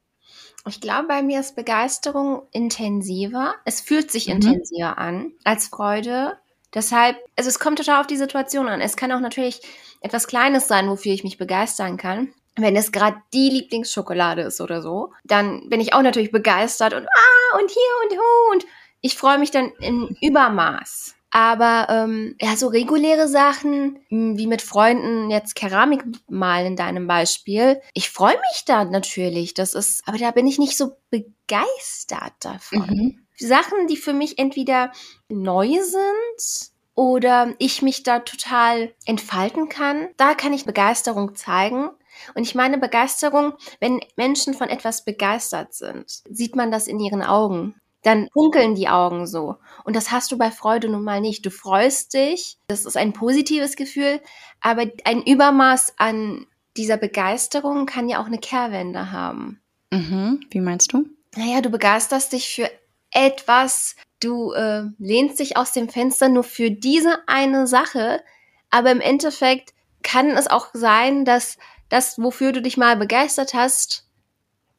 Ich 0.67 0.81
glaube, 0.81 1.09
bei 1.09 1.23
mir 1.23 1.41
ist 1.41 1.57
Begeisterung 1.57 2.43
intensiver. 2.51 3.55
Es 3.65 3.81
fühlt 3.81 4.11
sich 4.11 4.27
mhm. 4.27 4.35
intensiver 4.35 4.99
an 4.99 5.33
als 5.45 5.69
Freude. 5.69 6.39
Deshalb, 6.73 7.17
also 7.37 7.49
es 7.49 7.59
kommt 7.59 7.79
total 7.79 8.01
auf 8.01 8.07
die 8.07 8.17
Situation 8.17 8.69
an. 8.69 8.81
Es 8.81 8.97
kann 8.97 9.13
auch 9.13 9.21
natürlich 9.21 9.61
etwas 10.01 10.27
Kleines 10.27 10.67
sein, 10.67 10.89
wofür 10.89 11.13
ich 11.13 11.23
mich 11.23 11.39
begeistern 11.39 11.97
kann. 11.97 12.33
Wenn 12.57 12.77
es 12.77 12.93
gerade 12.93 13.17
die 13.33 13.51
Lieblingsschokolade 13.51 14.43
ist 14.43 14.61
oder 14.61 14.81
so, 14.81 15.13
dann 15.25 15.69
bin 15.69 15.81
ich 15.81 15.93
auch 15.93 16.03
natürlich 16.03 16.31
begeistert 16.31 16.95
und 16.95 17.07
ah 17.07 17.59
und 17.59 17.71
hier 17.71 17.83
und 18.03 18.19
hu 18.19 18.53
und 18.53 18.67
ich 19.05 19.19
freue 19.19 19.39
mich 19.39 19.51
dann 19.51 19.71
in 19.81 20.17
Übermaß. 20.23 21.15
Aber 21.31 21.89
ähm, 21.91 22.37
ja, 22.41 22.56
so 22.56 22.69
reguläre 22.69 23.29
Sachen, 23.29 23.99
hm, 24.09 24.39
wie 24.39 24.47
mit 24.47 24.62
Freunden 24.62 25.31
jetzt 25.31 25.55
Keramik 25.55 26.05
malen 26.27 26.69
in 26.69 26.77
deinem 26.77 27.06
Beispiel, 27.06 27.83
ich 27.93 28.09
freue 28.09 28.37
mich 28.37 28.65
da 28.65 28.87
natürlich. 28.87 29.53
Das 29.53 29.75
ist, 29.75 30.08
aber 30.08 30.17
da 30.17 30.31
bin 30.31 30.46
ich 30.46 30.58
nicht 30.58 30.79
so 30.79 30.96
begeistert 31.11 32.32
davon. 32.41 32.87
Mhm. 32.89 33.27
Sachen, 33.37 33.89
die 33.89 33.99
für 33.99 34.15
mich 34.15 34.39
entweder 34.39 34.91
neu 35.29 35.82
sind 35.82 36.70
oder 36.94 37.53
ich 37.58 37.82
mich 37.82 38.05
da 38.05 38.20
total 38.20 38.94
entfalten 39.05 39.69
kann, 39.69 40.08
da 40.17 40.34
kann 40.34 40.55
ich 40.55 40.65
Begeisterung 40.65 41.34
zeigen. 41.34 41.91
Und 42.34 42.44
ich 42.44 42.55
meine 42.55 42.79
Begeisterung, 42.79 43.53
wenn 43.81 44.01
Menschen 44.17 44.55
von 44.55 44.70
etwas 44.70 45.05
begeistert 45.05 45.75
sind, 45.75 46.23
sieht 46.31 46.56
man 46.56 46.70
das 46.70 46.87
in 46.87 47.01
ihren 47.01 47.23
Augen 47.23 47.75
dann 48.05 48.29
funkeln 48.32 48.75
die 48.75 48.89
Augen 48.89 49.27
so. 49.27 49.56
Und 49.82 49.96
das 49.96 50.13
hast 50.13 50.31
du 50.31 50.39
bei 50.39 50.51
Freude 50.51 50.89
nun 50.89 51.03
mal 51.03 51.20
nicht. 51.20 51.44
Du 51.44 51.51
freust 51.51 52.15
dich, 52.15 52.58
das 52.69 52.84
ist 52.84 52.96
ein 52.96 53.15
positives 53.15 53.77
Gefühl, 53.77 54.20
aber 54.61 54.87
ein 55.05 55.23
Übermaß 55.23 55.94
an 55.96 56.46
dieser 56.77 56.99
Begeisterung 56.99 57.87
kann 57.87 58.08
ja 58.08 58.20
auch 58.20 58.27
eine 58.27 58.39
Kehrwende 58.39 59.11
haben. 59.11 59.61
Mhm. 59.91 60.41
Wie 60.51 60.61
meinst 60.61 60.93
du? 60.93 61.06
Naja, 61.34 61.63
du 61.63 61.70
begeisterst 61.70 62.32
dich 62.32 62.55
für 62.55 62.70
etwas, 63.11 63.96
du 64.20 64.53
äh, 64.53 64.84
lehnst 64.99 65.41
dich 65.41 65.56
aus 65.56 65.73
dem 65.73 65.89
Fenster 65.89 66.29
nur 66.29 66.44
für 66.44 66.70
diese 66.70 67.27
eine 67.27 67.67
Sache, 67.67 68.23
aber 68.70 68.91
im 68.91 69.01
Endeffekt 69.01 69.73
kann 70.03 70.31
es 70.31 70.46
auch 70.46 70.69
sein, 70.75 71.25
dass 71.25 71.56
das, 71.89 72.19
wofür 72.19 72.53
du 72.53 72.61
dich 72.61 72.77
mal 72.77 72.96
begeistert 72.96 73.55
hast, 73.55 74.06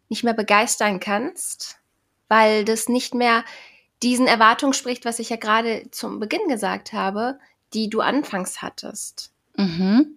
nicht 0.09 0.23
mehr 0.23 0.33
begeistern 0.33 0.99
kannst 0.99 1.79
weil 2.27 2.65
das 2.65 2.89
nicht 2.89 3.13
mehr 3.13 3.43
diesen 4.03 4.27
Erwartungen 4.27 4.73
spricht, 4.73 5.05
was 5.05 5.19
ich 5.19 5.29
ja 5.29 5.37
gerade 5.37 5.83
zum 5.91 6.19
Beginn 6.19 6.47
gesagt 6.47 6.93
habe, 6.93 7.39
die 7.73 7.89
du 7.89 8.01
anfangs 8.01 8.61
hattest. 8.61 9.31
Mhm. 9.57 10.15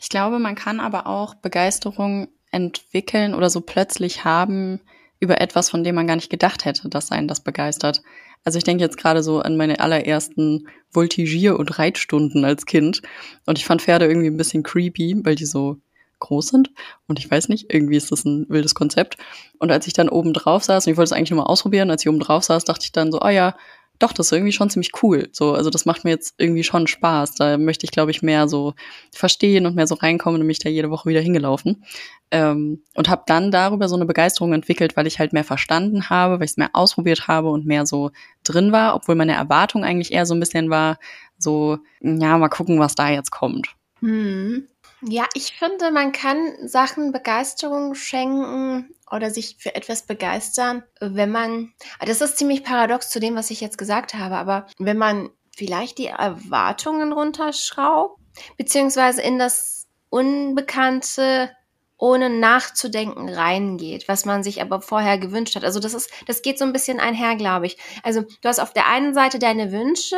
Ich 0.00 0.08
glaube, 0.08 0.38
man 0.38 0.54
kann 0.54 0.80
aber 0.80 1.06
auch 1.06 1.34
Begeisterung 1.34 2.28
entwickeln 2.50 3.34
oder 3.34 3.48
so 3.48 3.60
plötzlich 3.60 4.24
haben 4.24 4.80
über 5.20 5.40
etwas, 5.40 5.70
von 5.70 5.84
dem 5.84 5.94
man 5.94 6.06
gar 6.06 6.16
nicht 6.16 6.30
gedacht 6.30 6.64
hätte, 6.64 6.88
dass 6.88 7.12
einen 7.12 7.28
das 7.28 7.40
begeistert. 7.40 8.02
Also 8.44 8.58
ich 8.58 8.64
denke 8.64 8.82
jetzt 8.82 8.98
gerade 8.98 9.22
so 9.22 9.40
an 9.40 9.56
meine 9.56 9.78
allerersten 9.78 10.66
Voltigier- 10.90 11.58
und 11.58 11.78
Reitstunden 11.78 12.44
als 12.44 12.66
Kind. 12.66 13.02
Und 13.46 13.56
ich 13.56 13.64
fand 13.64 13.82
Pferde 13.82 14.06
irgendwie 14.06 14.26
ein 14.26 14.36
bisschen 14.36 14.64
creepy, 14.64 15.16
weil 15.22 15.36
die 15.36 15.46
so 15.46 15.76
groß 16.22 16.48
sind. 16.48 16.70
Und 17.06 17.18
ich 17.18 17.30
weiß 17.30 17.48
nicht, 17.48 17.72
irgendwie 17.72 17.96
ist 17.96 18.10
das 18.10 18.24
ein 18.24 18.46
wildes 18.48 18.74
Konzept. 18.74 19.16
Und 19.58 19.70
als 19.70 19.86
ich 19.86 19.92
dann 19.92 20.08
oben 20.08 20.32
drauf 20.32 20.64
saß, 20.64 20.86
und 20.86 20.92
ich 20.92 20.96
wollte 20.96 21.08
es 21.08 21.12
eigentlich 21.12 21.30
nur 21.30 21.42
mal 21.42 21.50
ausprobieren, 21.50 21.90
als 21.90 22.02
ich 22.02 22.08
oben 22.08 22.20
drauf 22.20 22.44
saß, 22.44 22.64
dachte 22.64 22.84
ich 22.84 22.92
dann 22.92 23.12
so, 23.12 23.20
oh 23.20 23.28
ja, 23.28 23.54
doch, 24.02 24.12
das 24.12 24.26
ist 24.26 24.32
irgendwie 24.32 24.52
schon 24.52 24.68
ziemlich 24.68 24.90
cool. 25.02 25.28
So, 25.32 25.54
also 25.54 25.70
das 25.70 25.84
macht 25.84 26.02
mir 26.02 26.10
jetzt 26.10 26.34
irgendwie 26.36 26.64
schon 26.64 26.88
Spaß. 26.88 27.36
Da 27.36 27.56
möchte 27.56 27.84
ich, 27.84 27.92
glaube 27.92 28.10
ich, 28.10 28.20
mehr 28.20 28.48
so 28.48 28.74
verstehen 29.12 29.64
und 29.64 29.76
mehr 29.76 29.86
so 29.86 29.94
reinkommen 29.94 30.40
und 30.40 30.46
mich 30.46 30.58
da 30.58 30.68
jede 30.68 30.90
Woche 30.90 31.08
wieder 31.08 31.20
hingelaufen. 31.20 31.84
Ähm, 32.32 32.82
und 32.94 33.08
habe 33.08 33.22
dann 33.26 33.52
darüber 33.52 33.88
so 33.88 33.94
eine 33.94 34.06
Begeisterung 34.06 34.54
entwickelt, 34.54 34.96
weil 34.96 35.06
ich 35.06 35.20
halt 35.20 35.32
mehr 35.32 35.44
verstanden 35.44 36.10
habe, 36.10 36.38
weil 36.38 36.46
ich 36.46 36.52
es 36.52 36.56
mehr 36.56 36.70
ausprobiert 36.72 37.28
habe 37.28 37.50
und 37.50 37.64
mehr 37.64 37.86
so 37.86 38.10
drin 38.42 38.72
war, 38.72 38.96
obwohl 38.96 39.14
meine 39.14 39.34
Erwartung 39.34 39.84
eigentlich 39.84 40.12
eher 40.12 40.26
so 40.26 40.34
ein 40.34 40.40
bisschen 40.40 40.68
war, 40.68 40.98
so, 41.38 41.78
ja, 42.00 42.38
mal 42.38 42.48
gucken, 42.48 42.80
was 42.80 42.96
da 42.96 43.08
jetzt 43.08 43.30
kommt. 43.30 43.68
Hm. 44.00 44.66
Ja, 45.04 45.26
ich 45.34 45.58
finde, 45.58 45.90
man 45.90 46.12
kann 46.12 46.68
Sachen 46.68 47.10
Begeisterung 47.10 47.94
schenken 47.94 48.94
oder 49.10 49.30
sich 49.30 49.56
für 49.58 49.74
etwas 49.74 50.02
begeistern, 50.02 50.84
wenn 51.00 51.30
man, 51.30 51.72
das 52.00 52.20
ist 52.20 52.38
ziemlich 52.38 52.62
paradox 52.62 53.10
zu 53.10 53.18
dem, 53.18 53.34
was 53.34 53.50
ich 53.50 53.60
jetzt 53.60 53.78
gesagt 53.78 54.14
habe, 54.14 54.36
aber 54.36 54.66
wenn 54.78 54.98
man 54.98 55.30
vielleicht 55.56 55.98
die 55.98 56.06
Erwartungen 56.06 57.12
runterschraubt, 57.12 58.20
beziehungsweise 58.56 59.22
in 59.22 59.38
das 59.38 59.86
Unbekannte 60.08 61.50
ohne 61.98 62.30
nachzudenken 62.30 63.28
reingeht, 63.28 64.08
was 64.08 64.24
man 64.24 64.42
sich 64.42 64.60
aber 64.60 64.80
vorher 64.82 65.18
gewünscht 65.18 65.54
hat. 65.54 65.64
Also 65.64 65.78
das 65.78 65.94
ist, 65.94 66.10
das 66.26 66.42
geht 66.42 66.58
so 66.58 66.64
ein 66.64 66.72
bisschen 66.72 66.98
einher, 66.98 67.36
glaube 67.36 67.66
ich. 67.66 67.78
Also 68.02 68.22
du 68.22 68.48
hast 68.48 68.58
auf 68.58 68.72
der 68.72 68.88
einen 68.88 69.14
Seite 69.14 69.38
deine 69.38 69.70
Wünsche, 69.70 70.16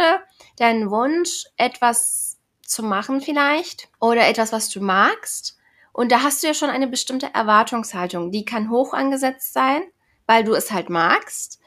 deinen 0.57 0.91
Wunsch, 0.91 1.45
etwas 1.59 2.24
zu 2.69 2.83
machen 2.83 3.21
vielleicht 3.21 3.89
oder 4.01 4.27
etwas, 4.27 4.53
was 4.53 4.69
du 4.69 4.81
magst. 4.81 5.57
Und 5.93 6.11
da 6.11 6.23
hast 6.23 6.43
du 6.43 6.49
ja 6.49 6.55
schon 6.55 6.71
eine 6.71 6.89
bestimmte 6.89 7.33
Erwartungshaltung. 7.33 8.33
Die 8.33 8.45
kann 8.45 8.71
hoch 8.71 8.93
angesetzt 8.93 9.53
sein, 9.53 9.83
weil 10.27 10.45
du 10.45 10.55
es 10.55 10.73
halt 10.73 10.91
magst. 10.91 11.61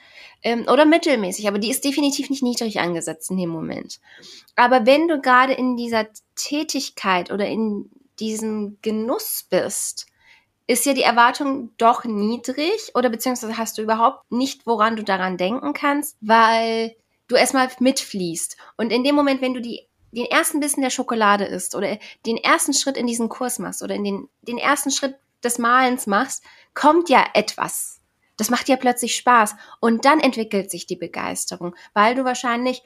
Ähm, 0.44 0.66
oder 0.72 0.86
mittelmäßig, 0.86 1.48
aber 1.48 1.60
die 1.60 1.70
ist 1.70 1.84
definitiv 1.84 2.30
nicht 2.30 2.44
niedrig 2.44 2.80
angesetzt 2.80 3.32
in 3.32 3.38
dem 3.38 3.50
Moment. 3.50 4.00
Aber 4.56 4.86
wenn 4.86 5.08
du 5.08 5.20
gerade 5.20 5.54
in 5.54 5.78
dieser 5.78 6.08
Tätigkeit 6.36 7.32
oder 7.32 7.48
in 7.48 7.90
diesem 8.20 8.78
Genuss 8.82 9.48
bist, 9.50 10.08
ist 10.68 10.86
ja 10.86 10.94
die 10.94 11.04
Erwartung 11.04 11.72
doch 11.78 12.04
niedrig 12.04 12.92
oder 12.94 13.10
beziehungsweise 13.10 13.58
hast 13.58 13.78
du 13.78 13.82
überhaupt 13.82 14.30
nicht, 14.32 14.68
woran 14.68 14.98
du 14.98 15.04
daran 15.04 15.38
denken 15.38 15.74
kannst, 15.74 16.18
weil 16.20 16.96
du 17.28 17.36
erstmal 17.36 17.70
mitfließt. 17.80 18.58
Und 18.76 18.92
in 18.92 19.04
dem 19.04 19.16
Moment, 19.16 19.42
wenn 19.42 19.54
du 19.54 19.62
die 19.62 19.87
den 20.12 20.26
ersten 20.26 20.60
Bissen 20.60 20.82
der 20.82 20.90
Schokolade 20.90 21.46
isst 21.46 21.76
oder 21.76 21.98
den 22.26 22.38
ersten 22.38 22.74
Schritt 22.74 22.98
in 22.98 23.08
diesen 23.08 23.30
Kurs 23.30 23.60
machst 23.60 23.84
oder 23.84 23.96
in 23.96 24.04
den, 24.04 24.30
den 24.42 24.58
ersten 24.58 24.92
Schritt 24.92 25.16
des 25.44 25.60
Malens 25.60 26.08
machst, 26.08 26.44
kommt 26.74 27.10
ja 27.10 27.26
etwas. 27.34 28.00
Das 28.38 28.50
macht 28.50 28.70
ja 28.70 28.76
plötzlich 28.76 29.16
Spaß. 29.16 29.56
Und 29.80 30.06
dann 30.06 30.20
entwickelt 30.20 30.72
sich 30.72 30.86
die 30.86 30.96
Begeisterung, 30.96 31.76
weil 31.94 32.16
du 32.16 32.24
wahrscheinlich 32.24 32.84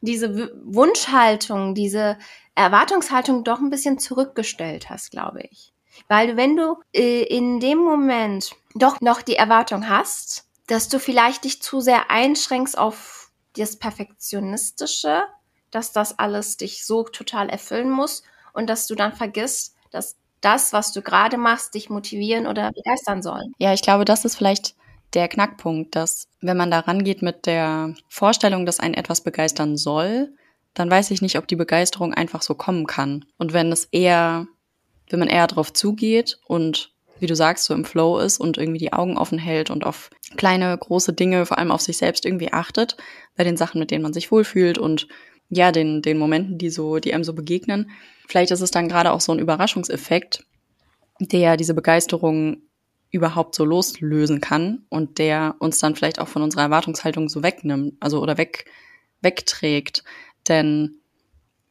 diese 0.00 0.52
Wunschhaltung, 0.64 1.74
diese 1.74 2.18
Erwartungshaltung 2.54 3.44
doch 3.44 3.58
ein 3.58 3.70
bisschen 3.70 3.98
zurückgestellt 3.98 4.90
hast, 4.90 5.10
glaube 5.10 5.42
ich. 5.50 5.72
Weil 6.08 6.28
du, 6.28 6.36
wenn 6.36 6.56
du 6.56 6.80
äh, 6.92 7.22
in 7.22 7.60
dem 7.60 7.78
Moment 7.78 8.52
doch 8.74 9.00
noch 9.00 9.22
die 9.22 9.36
Erwartung 9.36 9.88
hast, 9.88 10.46
dass 10.66 10.88
du 10.88 10.98
vielleicht 10.98 11.44
dich 11.44 11.62
zu 11.62 11.80
sehr 11.80 12.10
einschränkst 12.10 12.78
auf 12.78 13.30
das 13.56 13.76
Perfektionistische, 13.76 15.24
dass 15.72 15.92
das 15.92 16.18
alles 16.18 16.56
dich 16.56 16.86
so 16.86 17.02
total 17.02 17.48
erfüllen 17.48 17.90
muss 17.90 18.22
und 18.52 18.70
dass 18.70 18.86
du 18.86 18.94
dann 18.94 19.12
vergisst, 19.12 19.74
dass 19.90 20.16
das, 20.40 20.72
was 20.72 20.92
du 20.92 21.02
gerade 21.02 21.38
machst, 21.38 21.74
dich 21.74 21.90
motivieren 21.90 22.46
oder 22.46 22.70
begeistern 22.72 23.22
soll. 23.22 23.42
Ja, 23.58 23.72
ich 23.72 23.82
glaube, 23.82 24.04
das 24.04 24.24
ist 24.24 24.36
vielleicht 24.36 24.74
der 25.14 25.28
Knackpunkt, 25.28 25.94
dass 25.96 26.28
wenn 26.40 26.56
man 26.56 26.70
da 26.70 26.80
rangeht 26.80 27.22
mit 27.22 27.46
der 27.46 27.94
Vorstellung, 28.08 28.66
dass 28.66 28.80
ein 28.80 28.94
etwas 28.94 29.20
begeistern 29.20 29.76
soll, 29.76 30.34
dann 30.74 30.90
weiß 30.90 31.10
ich 31.10 31.22
nicht, 31.22 31.36
ob 31.38 31.46
die 31.46 31.56
Begeisterung 31.56 32.14
einfach 32.14 32.42
so 32.42 32.54
kommen 32.54 32.86
kann. 32.86 33.24
Und 33.38 33.52
wenn 33.52 33.70
es 33.72 33.84
eher, 33.86 34.46
wenn 35.10 35.18
man 35.18 35.28
eher 35.28 35.46
darauf 35.46 35.72
zugeht 35.72 36.38
und 36.46 36.92
wie 37.18 37.26
du 37.26 37.36
sagst, 37.36 37.66
so 37.66 37.74
im 37.74 37.84
Flow 37.84 38.18
ist 38.18 38.40
und 38.40 38.58
irgendwie 38.58 38.78
die 38.78 38.92
Augen 38.92 39.16
offen 39.16 39.38
hält 39.38 39.70
und 39.70 39.84
auf 39.86 40.10
kleine, 40.36 40.76
große 40.76 41.12
Dinge, 41.12 41.46
vor 41.46 41.58
allem 41.58 41.70
auf 41.70 41.80
sich 41.80 41.98
selbst 41.98 42.24
irgendwie 42.24 42.52
achtet, 42.52 42.96
bei 43.36 43.44
den 43.44 43.56
Sachen, 43.56 43.78
mit 43.78 43.92
denen 43.92 44.02
man 44.02 44.12
sich 44.12 44.32
wohlfühlt 44.32 44.76
und 44.76 45.06
ja, 45.54 45.70
den, 45.70 46.00
den 46.00 46.16
Momenten, 46.16 46.56
die 46.56 46.70
so, 46.70 46.98
die 46.98 47.12
einem 47.12 47.24
so 47.24 47.34
begegnen. 47.34 47.90
Vielleicht 48.26 48.50
ist 48.52 48.62
es 48.62 48.70
dann 48.70 48.88
gerade 48.88 49.12
auch 49.12 49.20
so 49.20 49.32
ein 49.32 49.38
Überraschungseffekt, 49.38 50.46
der 51.20 51.58
diese 51.58 51.74
Begeisterung 51.74 52.62
überhaupt 53.10 53.54
so 53.54 53.66
loslösen 53.66 54.40
kann 54.40 54.86
und 54.88 55.18
der 55.18 55.56
uns 55.58 55.78
dann 55.78 55.94
vielleicht 55.94 56.18
auch 56.20 56.28
von 56.28 56.40
unserer 56.40 56.62
Erwartungshaltung 56.62 57.28
so 57.28 57.42
wegnimmt, 57.42 57.96
also 58.00 58.22
oder 58.22 58.38
weg, 58.38 58.64
wegträgt. 59.20 60.04
Denn 60.48 60.96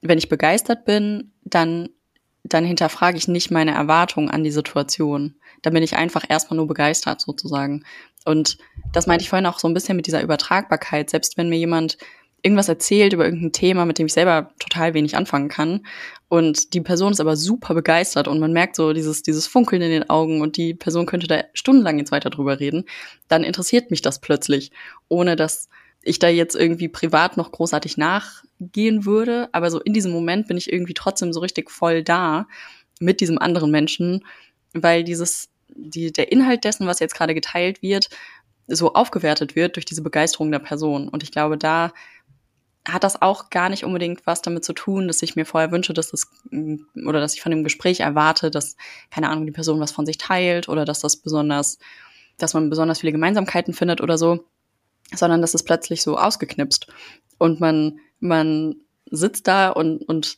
wenn 0.02 0.20
ich 0.20 0.30
begeistert 0.30 0.86
bin, 0.86 1.32
dann, 1.44 1.90
dann 2.44 2.64
hinterfrage 2.64 3.18
ich 3.18 3.28
nicht 3.28 3.50
meine 3.50 3.74
Erwartungen 3.74 4.30
an 4.30 4.44
die 4.44 4.52
Situation. 4.52 5.38
Dann 5.64 5.74
bin 5.74 5.82
ich 5.82 5.96
einfach 5.96 6.24
erstmal 6.30 6.58
nur 6.58 6.68
begeistert 6.68 7.20
sozusagen. 7.20 7.84
Und 8.26 8.60
das 8.94 9.08
meinte 9.08 9.24
ich 9.24 9.30
vorhin 9.30 9.48
auch 9.48 9.58
so 9.58 9.68
ein 9.68 9.74
bisschen 9.74 9.96
mit 9.96 10.06
dieser 10.06 10.22
Übertragbarkeit. 10.22 11.10
Selbst 11.10 11.36
wenn 11.36 11.50
mir 11.50 11.58
jemand 11.58 11.98
irgendwas 12.43 12.69
erzählt 12.69 13.13
über 13.13 13.25
irgendein 13.25 13.51
Thema, 13.51 13.86
mit 13.86 14.00
dem 14.00 14.07
ich 14.07 14.13
selber 14.13 14.51
total 14.60 14.93
wenig 14.93 15.15
anfangen 15.15 15.50
kann. 15.50 15.86
Und 16.27 16.74
die 16.74 16.81
Person 16.81 17.12
ist 17.12 17.19
aber 17.19 17.36
super 17.36 17.74
begeistert 17.74 18.27
und 18.27 18.39
man 18.39 18.53
merkt 18.53 18.75
so 18.75 18.93
dieses, 18.93 19.21
dieses 19.21 19.48
Funkeln 19.48 19.81
in 19.81 19.91
den 19.91 20.10
Augen 20.10 20.41
und 20.41 20.57
die 20.57 20.74
Person 20.74 21.05
könnte 21.05 21.27
da 21.27 21.43
stundenlang 21.53 22.00
jetzt 22.00 22.12
weiter 22.12 22.29
drüber 22.29 22.60
reden. 22.60 22.86
Dann 23.27 23.43
interessiert 23.43 23.91
mich 23.91 24.01
das 24.01 24.19
plötzlich, 24.19 24.71
ohne 25.07 25.36
dass 25.36 25.67
ich 26.03 26.19
da 26.19 26.29
jetzt 26.29 26.55
irgendwie 26.55 26.88
privat 26.88 27.38
noch 27.38 27.51
großartig 27.51 27.98
nachgehen 27.98 29.05
würde. 29.05 29.50
Aber 29.51 29.69
so 29.69 29.79
in 29.79 29.93
diesem 29.93 30.12
Moment 30.12 30.48
bin 30.48 30.57
ich 30.57 30.71
irgendwie 30.71 30.93
trotzdem 30.93 31.33
so 31.33 31.41
richtig 31.41 31.69
voll 31.69 32.03
da 32.03 32.48
mit 33.00 33.21
diesem 33.21 33.38
anderen 33.38 33.71
Menschen, 33.71 34.25
weil 34.74 35.03
dieses, 35.03 35.50
die, 35.69 36.12
der 36.12 36.31
Inhalt 36.31 36.63
dessen, 36.63 36.88
was 36.88 37.00
jetzt 37.00 37.15
gerade 37.15 37.33
geteilt 37.33 37.81
wird, 37.81 38.10
so 38.67 38.93
aufgewertet 38.93 39.55
wird 39.55 39.75
durch 39.75 39.86
diese 39.86 40.01
Begeisterung 40.01 40.51
der 40.51 40.60
Person. 40.60 41.10
Und 41.10 41.24
ich 41.24 41.31
glaube, 41.31 41.57
da 41.57 41.91
hat 42.88 43.04
das 43.04 43.22
auch 43.22 43.50
gar 43.50 43.70
nicht 43.70 43.84
unbedingt 43.84 44.26
was 44.26 44.42
damit 44.42 44.66
zu 44.66 44.74
tun, 44.74 45.08
dass 45.08 45.22
ich 45.22 45.36
mir 45.36 45.46
vorher 45.46 45.72
wünsche, 45.72 45.94
dass 45.94 46.14
es 46.14 46.32
mm, 46.50 47.08
oder 47.08 47.20
dass 47.20 47.36
ich 47.36 47.42
von 47.42 47.52
dem 47.52 47.64
Gespräch 47.64 48.00
erwarte, 48.00 48.50
dass 48.50 48.76
keine 49.12 49.30
Ahnung 49.30 49.46
die 49.46 49.52
Person 49.52 49.80
was 49.80 49.92
von 49.92 50.06
sich 50.06 50.18
teilt 50.18 50.68
oder 50.68 50.86
dass 50.86 51.00
das 51.02 51.18
besonders, 51.18 51.78
dass 52.38 52.54
man 52.54 52.70
besonders 52.70 53.00
viele 53.00 53.12
Gemeinsamkeiten 53.12 53.74
findet 53.74 54.02
oder 54.02 54.18
so, 54.18 54.46
sondern 55.14 55.42
dass 55.42 55.54
es 55.54 55.64
plötzlich 55.64 56.02
so 56.02 56.18
ausgeknipst. 56.18 56.88
Und 57.38 57.60
man 57.60 58.00
man 58.20 58.76
sitzt 59.10 59.48
da 59.48 59.70
und 59.70 60.04
und 60.04 60.38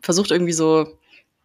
versucht 0.00 0.30
irgendwie 0.30 0.52
so, 0.52 0.98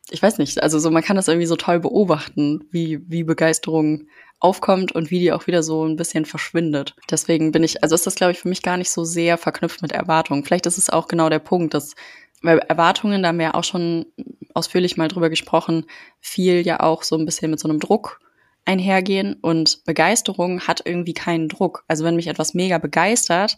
ich 0.10 0.24
weiß 0.24 0.38
nicht, 0.38 0.62
also 0.64 0.80
so 0.80 0.90
man 0.92 1.04
kann 1.04 1.16
das 1.16 1.28
irgendwie 1.28 1.48
so 1.48 1.56
toll 1.56 1.80
beobachten, 1.80 2.64
wie 2.72 3.00
wie 3.08 3.24
Begeisterung 3.24 4.08
aufkommt 4.40 4.92
und 4.92 5.10
wie 5.10 5.20
die 5.20 5.32
auch 5.32 5.48
wieder 5.48 5.64
so 5.64 5.86
ein 5.86 5.96
bisschen 5.96 6.26
verschwindet. 6.26 6.96
Deswegen 7.10 7.52
bin 7.52 7.64
ich, 7.64 7.84
also 7.84 7.96
ist 7.96 8.06
das, 8.06 8.16
glaube 8.16 8.34
ich, 8.34 8.40
für 8.40 8.50
mich 8.50 8.62
gar 8.62 8.78
nicht 8.78 8.92
so 8.92 9.04
sehr 9.04 9.38
verknüpft 9.38 9.82
mit 9.82 9.92
Erwartungen. 9.92 10.44
Vielleicht 10.44 10.68
ist 10.68 10.78
es 10.78 10.90
auch 10.90 11.08
genau 11.08 11.30
der 11.30 11.40
Punkt, 11.40 11.74
dass, 11.74 11.96
weil 12.42 12.60
Erwartungen, 12.60 13.24
da 13.24 13.30
haben 13.30 13.40
wir 13.40 13.48
ja 13.48 13.54
auch 13.56 13.64
schon 13.64 14.06
ausführlich 14.54 14.96
mal 14.96 15.08
drüber 15.08 15.30
gesprochen, 15.30 15.86
viel 16.20 16.66
ja 16.66 16.82
auch 16.82 17.04
so 17.04 17.18
ein 17.18 17.26
bisschen 17.26 17.50
mit 17.50 17.60
so 17.60 17.68
einem 17.68 17.80
Druck 17.80 18.20
einhergehen 18.66 19.36
und 19.42 19.84
Begeisterung 19.86 20.62
hat 20.62 20.82
irgendwie 20.86 21.14
keinen 21.14 21.48
Druck. 21.50 21.84
Also 21.88 22.04
wenn 22.04 22.16
mich 22.16 22.28
etwas 22.28 22.54
mega 22.54 22.78
begeistert, 22.78 23.58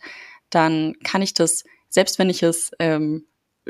dann 0.50 0.96
kann 1.04 1.22
ich 1.22 1.34
das, 1.34 1.64
selbst 1.90 2.20
wenn 2.20 2.30
ich 2.30 2.44
es 2.44 2.72
ähm, 2.80 3.26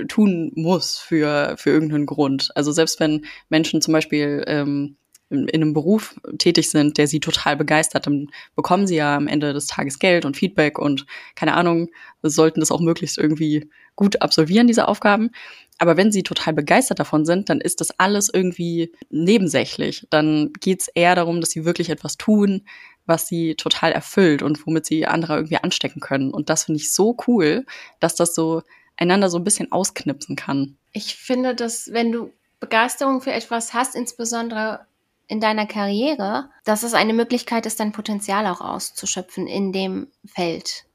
tun 0.07 0.51
muss 0.55 0.97
für, 0.97 1.55
für 1.57 1.71
irgendeinen 1.71 2.05
Grund. 2.05 2.51
Also 2.55 2.71
selbst 2.71 2.99
wenn 2.99 3.25
Menschen 3.49 3.81
zum 3.81 3.93
Beispiel 3.93 4.43
ähm, 4.47 4.97
in, 5.29 5.47
in 5.47 5.61
einem 5.61 5.73
Beruf 5.73 6.15
tätig 6.37 6.69
sind, 6.69 6.97
der 6.97 7.07
sie 7.07 7.19
total 7.19 7.55
begeistert, 7.55 8.07
dann 8.07 8.27
bekommen 8.55 8.87
sie 8.87 8.95
ja 8.95 9.15
am 9.15 9.27
Ende 9.27 9.53
des 9.53 9.67
Tages 9.67 9.99
Geld 9.99 10.25
und 10.25 10.37
Feedback 10.37 10.79
und 10.79 11.05
keine 11.35 11.53
Ahnung, 11.53 11.89
sollten 12.21 12.59
das 12.59 12.71
auch 12.71 12.81
möglichst 12.81 13.17
irgendwie 13.17 13.69
gut 13.95 14.21
absolvieren, 14.21 14.67
diese 14.67 14.87
Aufgaben. 14.87 15.29
Aber 15.77 15.97
wenn 15.97 16.11
sie 16.11 16.23
total 16.23 16.53
begeistert 16.53 16.99
davon 16.99 17.25
sind, 17.25 17.49
dann 17.49 17.61
ist 17.61 17.79
das 17.79 17.97
alles 17.99 18.29
irgendwie 18.33 18.91
nebensächlich. 19.09 20.07
Dann 20.09 20.51
geht's 20.59 20.89
eher 20.89 21.15
darum, 21.15 21.39
dass 21.41 21.51
sie 21.51 21.63
wirklich 21.63 21.89
etwas 21.89 22.17
tun, 22.17 22.63
was 23.05 23.27
sie 23.27 23.55
total 23.55 23.91
erfüllt 23.91 24.43
und 24.43 24.65
womit 24.65 24.85
sie 24.85 25.05
andere 25.05 25.35
irgendwie 25.35 25.57
anstecken 25.57 25.99
können. 25.99 26.31
Und 26.31 26.49
das 26.49 26.65
finde 26.65 26.79
ich 26.79 26.93
so 26.93 27.15
cool, 27.27 27.65
dass 27.99 28.15
das 28.15 28.35
so 28.35 28.61
einander 28.99 29.29
so 29.29 29.37
ein 29.37 29.43
bisschen 29.43 29.71
ausknipsen 29.71 30.35
kann. 30.35 30.77
Ich 30.91 31.15
finde, 31.15 31.55
dass 31.55 31.91
wenn 31.91 32.11
du 32.11 32.31
Begeisterung 32.59 33.21
für 33.21 33.31
etwas 33.31 33.73
hast, 33.73 33.95
insbesondere 33.95 34.85
in 35.27 35.39
deiner 35.39 35.65
Karriere, 35.65 36.49
dass 36.65 36.83
es 36.83 36.93
eine 36.93 37.13
Möglichkeit 37.13 37.65
ist, 37.65 37.79
dein 37.79 37.91
Potenzial 37.91 38.45
auch 38.47 38.61
auszuschöpfen 38.61 39.47
in 39.47 39.71
dem 39.71 40.07
Feld. 40.25 40.85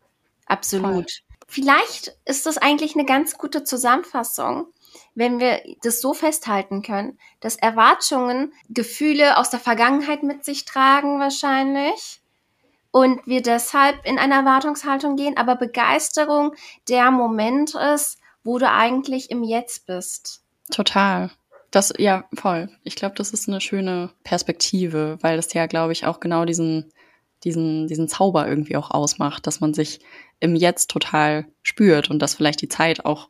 Absolut. 0.47 0.93
Voll. 0.93 1.07
Vielleicht 1.47 2.17
ist 2.25 2.47
das 2.47 2.59
eigentlich 2.59 2.95
eine 2.95 3.05
ganz 3.05 3.39
gute 3.39 3.65
Zusammenfassung, 3.65 4.67
wenn 5.15 5.39
wir 5.39 5.63
das 5.83 6.01
so 6.01 6.13
festhalten 6.13 6.83
können, 6.83 7.19
dass 7.41 7.57
Erwartungen 7.57 8.53
Gefühle 8.69 9.39
aus 9.39 9.51
der 9.51 9.61
Vergangenheit 9.61 10.23
mit 10.23 10.45
sich 10.45 10.65
tragen 10.65 11.21
wahrscheinlich 11.21 12.21
und 12.95 13.27
wir 13.27 13.43
deshalb 13.43 14.07
in 14.07 14.21
eine 14.21 14.35
Erwartungshaltung 14.35 15.17
gehen, 15.17 15.37
aber 15.37 15.57
Begeisterung 15.57 16.55
der 16.89 17.11
Moment 17.11 17.75
ist, 17.75 18.19
wo 18.45 18.57
du 18.59 18.71
eigentlich 18.71 19.33
im 19.33 19.43
Jetzt 19.43 19.87
bist. 19.87 20.45
Total. 20.71 21.33
Das, 21.73 21.93
ja, 21.99 22.25
voll. 22.35 22.69
Ich 22.85 22.95
glaube, 22.95 23.17
das 23.17 23.33
ist 23.33 23.49
eine 23.49 23.61
schöne 23.61 24.11
Perspektive, 24.23 25.19
weil 25.23 25.35
das 25.35 25.53
ja, 25.55 25.67
glaube 25.67 25.93
ich, 25.93 26.07
auch 26.07 26.21
genau 26.21 26.45
diesen, 26.45 26.93
diesen, 27.43 27.89
diesen 27.89 28.07
Zauber 28.07 28.47
irgendwie 28.47 28.77
auch 28.77 28.93
ausmacht, 28.93 29.49
dass 29.49 29.59
man 29.59 29.75
sich 29.75 29.99
im 30.39 30.55
Jetzt 30.55 30.89
total 30.89 31.47
spürt 31.65 32.11
und 32.11 32.21
dass 32.21 32.37
vielleicht 32.37 32.63
die 32.63 32.69
Zeit 32.69 33.05
auch 33.05 33.29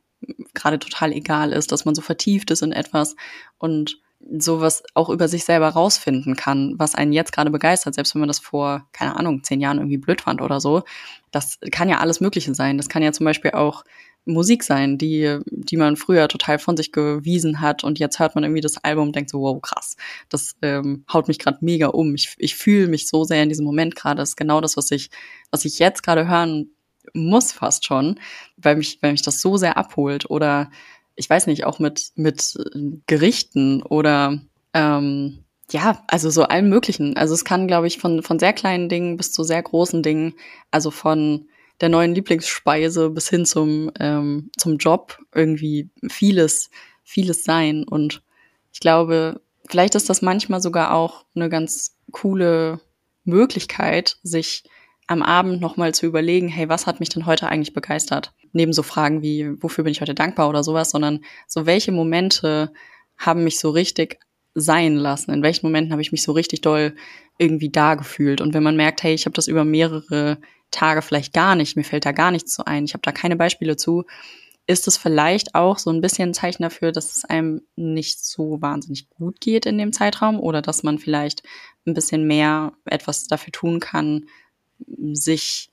gerade 0.52 0.78
total 0.78 1.10
egal 1.12 1.54
ist, 1.54 1.72
dass 1.72 1.86
man 1.86 1.94
so 1.94 2.02
vertieft 2.02 2.50
ist 2.50 2.60
in 2.60 2.72
etwas 2.72 3.16
und 3.56 4.02
sowas 4.38 4.82
auch 4.94 5.10
über 5.10 5.28
sich 5.28 5.44
selber 5.44 5.68
rausfinden 5.68 6.36
kann, 6.36 6.74
was 6.78 6.94
einen 6.94 7.12
jetzt 7.12 7.32
gerade 7.32 7.50
begeistert, 7.50 7.94
selbst 7.94 8.14
wenn 8.14 8.20
man 8.20 8.28
das 8.28 8.38
vor, 8.38 8.86
keine 8.92 9.16
Ahnung, 9.16 9.42
zehn 9.42 9.60
Jahren 9.60 9.78
irgendwie 9.78 9.98
blöd 9.98 10.22
fand 10.22 10.40
oder 10.40 10.60
so. 10.60 10.82
Das 11.30 11.58
kann 11.70 11.88
ja 11.88 11.98
alles 11.98 12.20
Mögliche 12.20 12.54
sein. 12.54 12.76
Das 12.76 12.88
kann 12.88 13.02
ja 13.02 13.12
zum 13.12 13.24
Beispiel 13.24 13.52
auch 13.52 13.84
Musik 14.26 14.62
sein, 14.62 14.96
die, 14.96 15.38
die 15.50 15.76
man 15.76 15.96
früher 15.96 16.28
total 16.28 16.58
von 16.58 16.76
sich 16.76 16.92
gewiesen 16.92 17.60
hat 17.60 17.84
und 17.84 17.98
jetzt 17.98 18.18
hört 18.18 18.34
man 18.34 18.44
irgendwie 18.44 18.62
das 18.62 18.82
Album 18.82 19.08
und 19.08 19.16
denkt 19.16 19.30
so, 19.30 19.40
wow, 19.40 19.60
krass, 19.60 19.96
das 20.30 20.56
ähm, 20.62 21.04
haut 21.12 21.28
mich 21.28 21.38
gerade 21.38 21.58
mega 21.60 21.88
um. 21.88 22.14
Ich, 22.14 22.34
ich 22.38 22.54
fühle 22.54 22.88
mich 22.88 23.06
so 23.06 23.24
sehr 23.24 23.42
in 23.42 23.50
diesem 23.50 23.66
Moment 23.66 23.94
gerade. 23.96 24.16
Das 24.16 24.30
ist 24.30 24.36
genau 24.36 24.62
das, 24.62 24.76
was 24.76 24.90
ich, 24.90 25.10
was 25.50 25.64
ich 25.66 25.78
jetzt 25.78 26.02
gerade 26.02 26.26
hören 26.26 26.70
muss 27.12 27.52
fast 27.52 27.84
schon, 27.84 28.18
weil 28.56 28.76
mich, 28.76 28.98
weil 29.02 29.12
mich 29.12 29.22
das 29.22 29.40
so 29.40 29.58
sehr 29.58 29.76
abholt. 29.76 30.30
Oder 30.30 30.70
ich 31.16 31.28
weiß 31.28 31.46
nicht, 31.46 31.64
auch 31.64 31.78
mit, 31.78 32.12
mit 32.16 32.58
Gerichten 33.06 33.82
oder 33.82 34.40
ähm, 34.72 35.44
ja, 35.70 36.02
also 36.08 36.30
so 36.30 36.44
allem 36.44 36.68
möglichen. 36.68 37.16
Also 37.16 37.34
es 37.34 37.44
kann, 37.44 37.66
glaube 37.66 37.86
ich, 37.86 37.98
von, 37.98 38.22
von 38.22 38.38
sehr 38.38 38.52
kleinen 38.52 38.88
Dingen 38.88 39.16
bis 39.16 39.32
zu 39.32 39.44
sehr 39.44 39.62
großen 39.62 40.02
Dingen, 40.02 40.34
also 40.70 40.90
von 40.90 41.48
der 41.80 41.88
neuen 41.88 42.14
Lieblingsspeise 42.14 43.10
bis 43.10 43.28
hin 43.28 43.46
zum, 43.46 43.90
ähm, 43.98 44.50
zum 44.56 44.76
Job 44.76 45.18
irgendwie 45.34 45.90
vieles, 46.08 46.70
vieles 47.02 47.44
sein. 47.44 47.84
Und 47.84 48.22
ich 48.72 48.80
glaube, 48.80 49.40
vielleicht 49.68 49.94
ist 49.94 50.10
das 50.10 50.22
manchmal 50.22 50.60
sogar 50.60 50.94
auch 50.94 51.24
eine 51.34 51.48
ganz 51.48 51.96
coole 52.12 52.80
Möglichkeit, 53.24 54.18
sich 54.22 54.64
am 55.06 55.22
Abend 55.22 55.60
nochmal 55.60 55.94
zu 55.94 56.06
überlegen, 56.06 56.48
hey, 56.48 56.68
was 56.68 56.86
hat 56.86 57.00
mich 57.00 57.08
denn 57.08 57.26
heute 57.26 57.48
eigentlich 57.48 57.74
begeistert? 57.74 58.32
Neben 58.54 58.72
so 58.72 58.82
Fragen 58.82 59.20
wie, 59.20 59.62
wofür 59.62 59.84
bin 59.84 59.90
ich 59.90 60.00
heute 60.00 60.14
dankbar 60.14 60.48
oder 60.48 60.64
sowas, 60.64 60.90
sondern 60.90 61.20
so, 61.46 61.66
welche 61.66 61.92
Momente 61.92 62.72
haben 63.18 63.44
mich 63.44 63.58
so 63.58 63.68
richtig 63.70 64.18
sein 64.54 64.96
lassen? 64.96 65.32
In 65.32 65.42
welchen 65.42 65.66
Momenten 65.66 65.92
habe 65.92 66.02
ich 66.02 66.12
mich 66.12 66.22
so 66.22 66.32
richtig 66.32 66.62
doll 66.62 66.94
irgendwie 67.36 67.70
da 67.70 67.96
gefühlt? 67.96 68.40
Und 68.40 68.54
wenn 68.54 68.62
man 68.62 68.76
merkt, 68.76 69.02
hey, 69.02 69.12
ich 69.12 69.26
habe 69.26 69.34
das 69.34 69.48
über 69.48 69.64
mehrere 69.64 70.38
Tage 70.70 71.02
vielleicht 71.02 71.32
gar 71.32 71.54
nicht, 71.54 71.76
mir 71.76 71.84
fällt 71.84 72.06
da 72.06 72.12
gar 72.12 72.30
nichts 72.30 72.54
so 72.54 72.64
ein, 72.64 72.84
ich 72.84 72.94
habe 72.94 73.02
da 73.02 73.12
keine 73.12 73.36
Beispiele 73.36 73.76
zu, 73.76 74.04
ist 74.66 74.88
es 74.88 74.96
vielleicht 74.96 75.54
auch 75.54 75.78
so 75.78 75.90
ein 75.90 76.00
bisschen 76.00 76.30
ein 76.30 76.34
Zeichen 76.34 76.62
dafür, 76.62 76.90
dass 76.90 77.16
es 77.16 77.24
einem 77.24 77.62
nicht 77.76 78.24
so 78.24 78.62
wahnsinnig 78.62 79.10
gut 79.10 79.40
geht 79.40 79.66
in 79.66 79.76
dem 79.78 79.92
Zeitraum 79.92 80.40
oder 80.40 80.62
dass 80.62 80.82
man 80.82 80.98
vielleicht 80.98 81.42
ein 81.86 81.94
bisschen 81.94 82.26
mehr 82.26 82.72
etwas 82.86 83.26
dafür 83.26 83.52
tun 83.52 83.78
kann, 83.78 84.26
sich, 85.12 85.70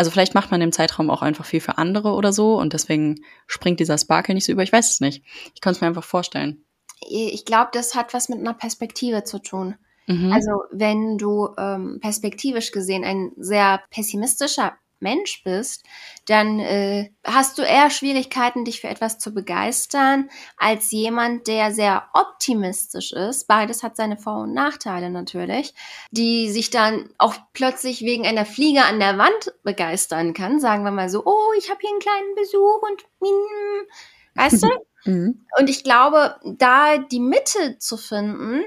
also 0.00 0.10
vielleicht 0.10 0.34
macht 0.34 0.50
man 0.50 0.62
im 0.62 0.72
Zeitraum 0.72 1.10
auch 1.10 1.20
einfach 1.20 1.44
viel 1.44 1.60
für 1.60 1.76
andere 1.76 2.14
oder 2.14 2.32
so 2.32 2.58
und 2.58 2.72
deswegen 2.72 3.16
springt 3.46 3.80
dieser 3.80 3.98
Sparkle 3.98 4.32
nicht 4.32 4.46
so 4.46 4.52
über. 4.52 4.62
Ich 4.62 4.72
weiß 4.72 4.90
es 4.90 5.00
nicht. 5.02 5.22
Ich 5.54 5.60
kann 5.60 5.74
es 5.74 5.82
mir 5.82 5.88
einfach 5.88 6.04
vorstellen. 6.04 6.64
Ich 7.06 7.44
glaube, 7.44 7.68
das 7.74 7.94
hat 7.94 8.14
was 8.14 8.30
mit 8.30 8.38
einer 8.38 8.54
Perspektive 8.54 9.24
zu 9.24 9.40
tun. 9.40 9.74
Mhm. 10.06 10.32
Also 10.32 10.62
wenn 10.72 11.18
du 11.18 11.50
ähm, 11.58 11.98
perspektivisch 12.00 12.72
gesehen 12.72 13.04
ein 13.04 13.32
sehr 13.36 13.82
pessimistischer 13.90 14.72
Mensch 15.00 15.42
bist, 15.44 15.84
dann 16.26 16.60
äh, 16.60 17.10
hast 17.24 17.58
du 17.58 17.62
eher 17.62 17.90
Schwierigkeiten, 17.90 18.64
dich 18.64 18.80
für 18.80 18.88
etwas 18.88 19.18
zu 19.18 19.32
begeistern, 19.32 20.28
als 20.56 20.90
jemand, 20.90 21.46
der 21.46 21.72
sehr 21.72 22.08
optimistisch 22.12 23.12
ist. 23.12 23.46
Beides 23.46 23.82
hat 23.82 23.96
seine 23.96 24.16
Vor- 24.16 24.42
und 24.42 24.54
Nachteile 24.54 25.10
natürlich, 25.10 25.74
die 26.10 26.50
sich 26.50 26.70
dann 26.70 27.10
auch 27.18 27.34
plötzlich 27.52 28.02
wegen 28.02 28.26
einer 28.26 28.46
Fliege 28.46 28.84
an 28.84 29.00
der 29.00 29.18
Wand 29.18 29.54
begeistern 29.62 30.34
kann. 30.34 30.60
Sagen 30.60 30.84
wir 30.84 30.90
mal 30.90 31.08
so, 31.08 31.24
oh, 31.24 31.52
ich 31.58 31.70
habe 31.70 31.80
hier 31.80 31.90
einen 31.90 32.00
kleinen 32.00 32.34
Besuch 32.36 32.82
und 32.82 33.02
hm, 33.20 33.86
weißt 34.34 34.62
du? 34.62 34.68
Mhm. 35.06 35.46
Und 35.58 35.70
ich 35.70 35.82
glaube, 35.82 36.36
da 36.44 36.98
die 36.98 37.20
Mitte 37.20 37.78
zu 37.78 37.96
finden, 37.96 38.64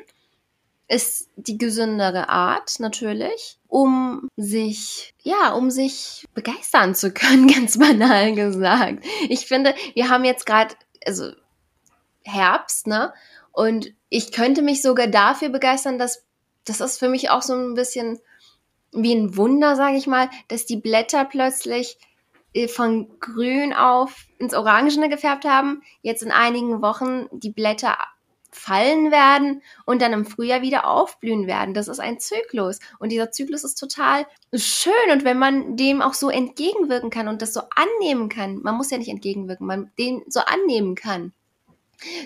ist 0.87 1.29
die 1.35 1.57
gesündere 1.57 2.29
Art 2.29 2.79
natürlich, 2.79 3.59
um 3.73 4.29
sich, 4.37 5.15
ja, 5.23 5.53
um 5.53 5.71
sich 5.71 6.27
begeistern 6.35 6.93
zu 6.93 7.11
können, 7.11 7.47
ganz 7.51 7.79
banal 7.79 8.35
gesagt. 8.35 9.03
Ich 9.29 9.47
finde, 9.47 9.73
wir 9.95 10.09
haben 10.09 10.25
jetzt 10.25 10.45
gerade, 10.45 10.75
also 11.07 11.31
Herbst, 12.21 12.85
ne? 12.85 13.11
Und 13.51 13.91
ich 14.09 14.31
könnte 14.31 14.61
mich 14.61 14.83
sogar 14.83 15.07
dafür 15.07 15.49
begeistern, 15.49 15.97
dass 15.97 16.23
das 16.65 16.81
ist 16.81 16.99
für 16.99 17.09
mich 17.09 17.31
auch 17.31 17.41
so 17.41 17.55
ein 17.55 17.73
bisschen 17.73 18.19
wie 18.91 19.15
ein 19.15 19.37
Wunder, 19.37 19.75
sage 19.75 19.97
ich 19.97 20.05
mal, 20.05 20.29
dass 20.49 20.67
die 20.67 20.77
Blätter 20.77 21.25
plötzlich 21.25 21.97
äh, 22.53 22.67
von 22.67 23.09
grün 23.19 23.73
auf 23.73 24.27
ins 24.37 24.53
Orangene 24.53 25.09
gefärbt 25.09 25.45
haben, 25.45 25.81
jetzt 26.03 26.21
in 26.21 26.31
einigen 26.31 26.83
Wochen 26.83 27.25
die 27.31 27.49
Blätter 27.49 27.97
fallen 28.55 29.11
werden 29.11 29.61
und 29.85 30.01
dann 30.01 30.13
im 30.13 30.25
Frühjahr 30.25 30.61
wieder 30.61 30.87
aufblühen 30.87 31.47
werden. 31.47 31.73
Das 31.73 31.87
ist 31.87 31.99
ein 31.99 32.19
Zyklus 32.19 32.79
und 32.99 33.11
dieser 33.11 33.31
Zyklus 33.31 33.63
ist 33.63 33.75
total 33.75 34.25
schön 34.53 34.93
und 35.11 35.23
wenn 35.23 35.37
man 35.37 35.75
dem 35.75 36.01
auch 36.01 36.13
so 36.13 36.29
entgegenwirken 36.29 37.09
kann 37.09 37.27
und 37.27 37.41
das 37.41 37.53
so 37.53 37.61
annehmen 37.75 38.29
kann, 38.29 38.61
man 38.61 38.75
muss 38.75 38.91
ja 38.91 38.97
nicht 38.97 39.09
entgegenwirken, 39.09 39.67
man 39.67 39.91
den 39.97 40.23
so 40.27 40.41
annehmen 40.41 40.95
kann, 40.95 41.33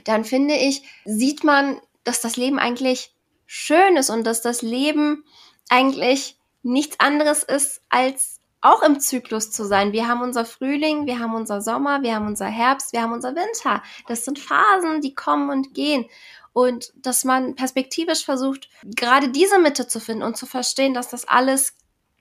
dann 0.03 0.23
finde 0.23 0.55
ich, 0.55 0.83
sieht 1.05 1.43
man, 1.43 1.79
dass 2.03 2.21
das 2.21 2.37
Leben 2.37 2.59
eigentlich 2.59 3.13
schön 3.45 3.95
ist 3.95 4.09
und 4.09 4.25
dass 4.25 4.41
das 4.41 4.61
Leben 4.61 5.23
eigentlich 5.69 6.37
nichts 6.63 6.99
anderes 6.99 7.43
ist 7.43 7.81
als 7.89 8.36
auch 8.67 8.83
im 8.83 8.99
Zyklus 8.99 9.51
zu 9.51 9.65
sein. 9.65 9.93
Wir 9.93 10.07
haben 10.07 10.21
unser 10.21 10.45
Frühling, 10.45 11.05
wir 11.05 11.19
haben 11.19 11.33
unser 11.35 11.61
Sommer, 11.61 12.01
wir 12.01 12.15
haben 12.15 12.27
unser 12.27 12.47
Herbst, 12.47 12.93
wir 12.93 13.01
haben 13.01 13.13
unser 13.13 13.35
Winter. 13.35 13.81
Das 14.07 14.25
sind 14.25 14.39
Phasen, 14.39 15.01
die 15.01 15.15
kommen 15.15 15.49
und 15.49 15.73
gehen. 15.73 16.05
Und 16.53 16.91
dass 16.95 17.23
man 17.23 17.55
perspektivisch 17.55 18.25
versucht, 18.25 18.69
gerade 18.83 19.29
diese 19.29 19.59
Mitte 19.59 19.87
zu 19.87 19.99
finden 19.99 20.23
und 20.23 20.37
zu 20.37 20.45
verstehen, 20.45 20.93
dass 20.93 21.09
das 21.09 21.27
alles 21.27 21.73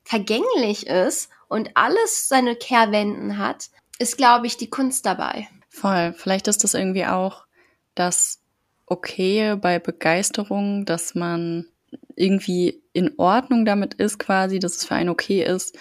vergänglich 0.04 0.86
ist 0.86 1.30
und 1.48 1.70
alles 1.74 2.28
seine 2.28 2.54
Kehrwenden 2.54 3.38
hat, 3.38 3.70
ist, 3.98 4.16
glaube 4.16 4.46
ich, 4.46 4.56
die 4.56 4.70
Kunst 4.70 5.06
dabei. 5.06 5.48
Voll. 5.68 6.14
Vielleicht 6.16 6.48
ist 6.48 6.64
das 6.64 6.74
irgendwie 6.74 7.06
auch 7.06 7.46
das 7.94 8.40
Okay 8.86 9.56
bei 9.56 9.78
Begeisterung, 9.78 10.84
dass 10.84 11.14
man 11.14 11.66
irgendwie 12.14 12.82
in 12.92 13.12
Ordnung 13.18 13.64
damit 13.64 13.94
ist, 13.94 14.18
quasi, 14.18 14.58
dass 14.58 14.76
es 14.76 14.84
für 14.84 14.94
einen 14.94 15.08
okay 15.08 15.42
ist, 15.42 15.76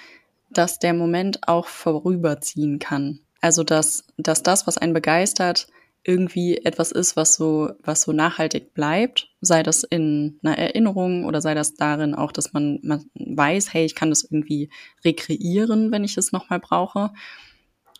dass 0.50 0.80
der 0.80 0.94
Moment 0.94 1.48
auch 1.48 1.68
vorüberziehen 1.68 2.80
kann. 2.80 3.20
Also 3.42 3.64
dass, 3.64 4.06
dass 4.18 4.44
das, 4.44 4.66
was 4.68 4.78
einen 4.78 4.94
begeistert, 4.94 5.68
irgendwie 6.04 6.58
etwas 6.58 6.92
ist, 6.92 7.16
was 7.16 7.36
so, 7.36 7.72
was 7.82 8.02
so 8.02 8.12
nachhaltig 8.12 8.74
bleibt, 8.76 9.30
sei 9.42 9.64
das 9.64 9.84
in 9.84 10.40
einer 10.44 10.58
Erinnerung 10.58 11.26
oder 11.26 11.42
sei 11.42 11.56
das 11.56 11.74
darin 11.74 12.14
auch, 12.14 12.32
dass 12.32 12.54
man, 12.54 12.80
man 12.84 13.10
weiß, 13.16 13.74
hey, 13.74 13.86
ich 13.86 13.96
kann 13.96 14.12
das 14.12 14.24
irgendwie 14.24 14.70
rekreieren, 15.04 15.92
wenn 15.92 16.04
ich 16.04 16.16
es 16.18 16.32
nochmal 16.32 16.60
brauche. 16.60 17.12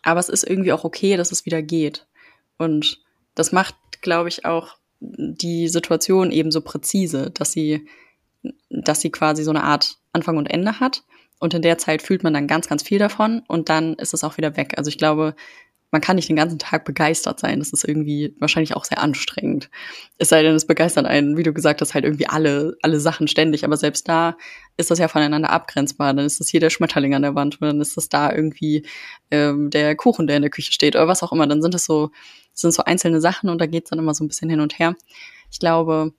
Aber 0.02 0.20
es 0.20 0.28
ist 0.28 0.44
irgendwie 0.44 0.72
auch 0.72 0.84
okay, 0.84 1.16
dass 1.16 1.32
es 1.32 1.46
wieder 1.46 1.62
geht. 1.62 2.06
Und 2.58 3.00
das 3.34 3.50
macht, 3.50 3.74
glaube 4.02 4.28
ich, 4.28 4.44
auch 4.44 4.76
die 5.00 5.68
Situation 5.68 6.30
eben 6.30 6.52
so 6.52 6.60
präzise, 6.60 7.30
dass 7.30 7.50
sie, 7.50 7.88
dass 8.70 9.00
sie 9.00 9.10
quasi 9.10 9.42
so 9.42 9.50
eine 9.50 9.64
Art 9.64 9.98
Anfang 10.12 10.36
und 10.36 10.46
Ende 10.46 10.78
hat 10.78 11.02
und 11.38 11.54
in 11.54 11.62
der 11.62 11.78
Zeit 11.78 12.02
fühlt 12.02 12.22
man 12.22 12.34
dann 12.34 12.46
ganz, 12.46 12.68
ganz 12.68 12.82
viel 12.82 12.98
davon 12.98 13.42
und 13.48 13.68
dann 13.68 13.94
ist 13.94 14.14
es 14.14 14.24
auch 14.24 14.36
wieder 14.36 14.56
weg. 14.56 14.74
Also 14.76 14.88
ich 14.88 14.98
glaube, 14.98 15.34
man 15.92 16.00
kann 16.00 16.16
nicht 16.16 16.28
den 16.28 16.36
ganzen 16.36 16.58
Tag 16.58 16.84
begeistert 16.84 17.38
sein. 17.38 17.60
Das 17.60 17.70
ist 17.70 17.84
irgendwie 17.84 18.34
wahrscheinlich 18.38 18.74
auch 18.74 18.84
sehr 18.84 19.00
anstrengend. 19.00 19.70
Es 20.18 20.28
sei 20.28 20.42
denn, 20.42 20.54
es 20.54 20.66
begeistert 20.66 21.06
einen, 21.06 21.36
wie 21.36 21.42
du 21.42 21.52
gesagt 21.52 21.80
hast, 21.80 21.94
halt 21.94 22.04
irgendwie 22.04 22.26
alle, 22.26 22.76
alle 22.82 22.98
Sachen 22.98 23.28
ständig. 23.28 23.64
Aber 23.64 23.76
selbst 23.76 24.08
da 24.08 24.36
ist 24.76 24.90
das 24.90 24.98
ja 24.98 25.08
voneinander 25.08 25.50
abgrenzbar. 25.50 26.12
Dann 26.12 26.26
ist 26.26 26.40
das 26.40 26.48
hier 26.48 26.60
der 26.60 26.70
Schmetterling 26.70 27.14
an 27.14 27.22
der 27.22 27.34
Wand 27.34 27.60
und 27.60 27.68
dann 27.68 27.80
ist 27.80 27.96
das 27.96 28.08
da 28.08 28.32
irgendwie 28.32 28.84
ähm, 29.30 29.70
der 29.70 29.94
Kuchen, 29.94 30.26
der 30.26 30.36
in 30.36 30.42
der 30.42 30.50
Küche 30.50 30.72
steht 30.72 30.96
oder 30.96 31.08
was 31.08 31.22
auch 31.22 31.32
immer. 31.32 31.46
Dann 31.46 31.62
sind 31.62 31.72
das 31.72 31.84
so, 31.84 32.10
sind 32.52 32.72
so 32.72 32.82
einzelne 32.84 33.20
Sachen 33.20 33.48
und 33.48 33.60
da 33.60 33.66
geht's 33.66 33.90
dann 33.90 33.98
immer 34.00 34.14
so 34.14 34.24
ein 34.24 34.28
bisschen 34.28 34.50
hin 34.50 34.60
und 34.60 34.78
her. 34.78 34.96
Ich 35.52 35.60
glaube, 35.60 36.12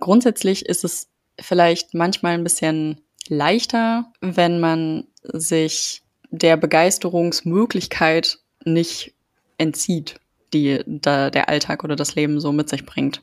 grundsätzlich 0.00 0.66
ist 0.66 0.84
es 0.84 1.08
vielleicht 1.40 1.94
manchmal 1.94 2.34
ein 2.34 2.44
bisschen 2.44 3.00
leichter, 3.30 4.12
wenn 4.20 4.60
man 4.60 5.04
sich 5.22 6.02
der 6.30 6.56
Begeisterungsmöglichkeit 6.56 8.38
nicht 8.64 9.14
entzieht. 9.56 10.20
die 10.52 10.80
da 10.84 11.30
der 11.30 11.48
Alltag 11.48 11.84
oder 11.84 11.94
das 11.94 12.16
Leben 12.16 12.40
so 12.40 12.50
mit 12.50 12.68
sich 12.68 12.84
bringt. 12.84 13.22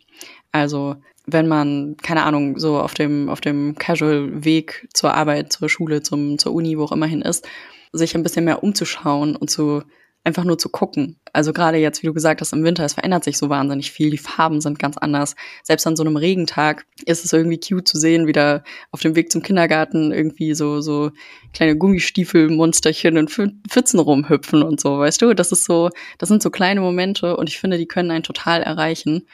Also 0.54 0.96
wenn 1.26 1.50
man, 1.50 1.98
keine 1.98 2.24
Ahnung, 2.24 2.58
so 2.58 2.80
auf 2.80 2.94
dem, 2.94 3.28
auf 3.28 3.42
dem 3.42 3.76
Casual-Weg 3.76 4.88
zur 4.94 5.14
Arbeit, 5.14 5.52
zur 5.52 5.68
Schule, 5.68 6.02
zum, 6.02 6.40
zur 6.40 6.54
Uni, 6.54 6.78
wo 6.78 6.86
auch 6.86 6.94
immer 6.94 7.06
hin 7.06 7.22
ist, 7.22 7.46
sich 7.92 8.16
ein 8.16 8.24
bisschen 8.24 8.46
mehr 8.46 8.64
umzuschauen 8.64 9.36
und 9.36 9.50
zu 9.50 9.84
einfach 10.28 10.44
nur 10.44 10.58
zu 10.58 10.68
gucken. 10.68 11.18
Also 11.32 11.54
gerade 11.54 11.78
jetzt, 11.78 12.04
wie 12.04 12.08
du 12.08 12.14
gesagt 12.14 12.42
hast, 12.42 12.52
im 12.52 12.66
Winter, 12.66 12.84
es 12.84 12.96
verändert 12.96 13.24
sich 13.24 13.38
so 13.38 13.50
wahnsinnig 13.50 13.92
viel. 13.92 14.10
Die 14.10 14.18
Farben 14.18 14.60
sind 14.60 14.78
ganz 14.78 14.98
anders. 14.98 15.36
Selbst 15.64 15.88
an 15.88 15.96
so 15.96 16.04
einem 16.04 16.18
Regentag 16.18 16.86
ist 17.06 17.24
es 17.24 17.32
irgendwie 17.32 17.60
cute 17.60 17.88
zu 17.88 17.98
sehen, 17.98 18.28
wie 18.28 18.34
da 18.34 18.62
auf 18.92 19.00
dem 19.00 19.16
Weg 19.16 19.32
zum 19.32 19.42
Kindergarten 19.42 20.12
irgendwie 20.12 20.54
so, 20.54 20.82
so 20.82 21.12
kleine 21.54 21.78
Gummistiefelmonsterchen 21.78 23.16
in 23.16 23.30
Pfützen 23.30 24.00
rumhüpfen 24.00 24.64
und 24.64 24.82
so, 24.82 25.00
weißt 25.00 25.22
du? 25.22 25.34
Das 25.34 25.54
ist 25.54 25.64
so, 25.64 25.90
das 26.18 26.28
sind 26.28 26.44
so 26.44 26.50
kleine 26.50 26.82
Momente 26.82 27.38
und 27.38 27.48
ich 27.48 27.58
finde, 27.58 27.78
die 27.78 27.88
können 27.88 28.12
einen 28.12 28.24
total 28.24 28.62
erreichen. 28.62 29.28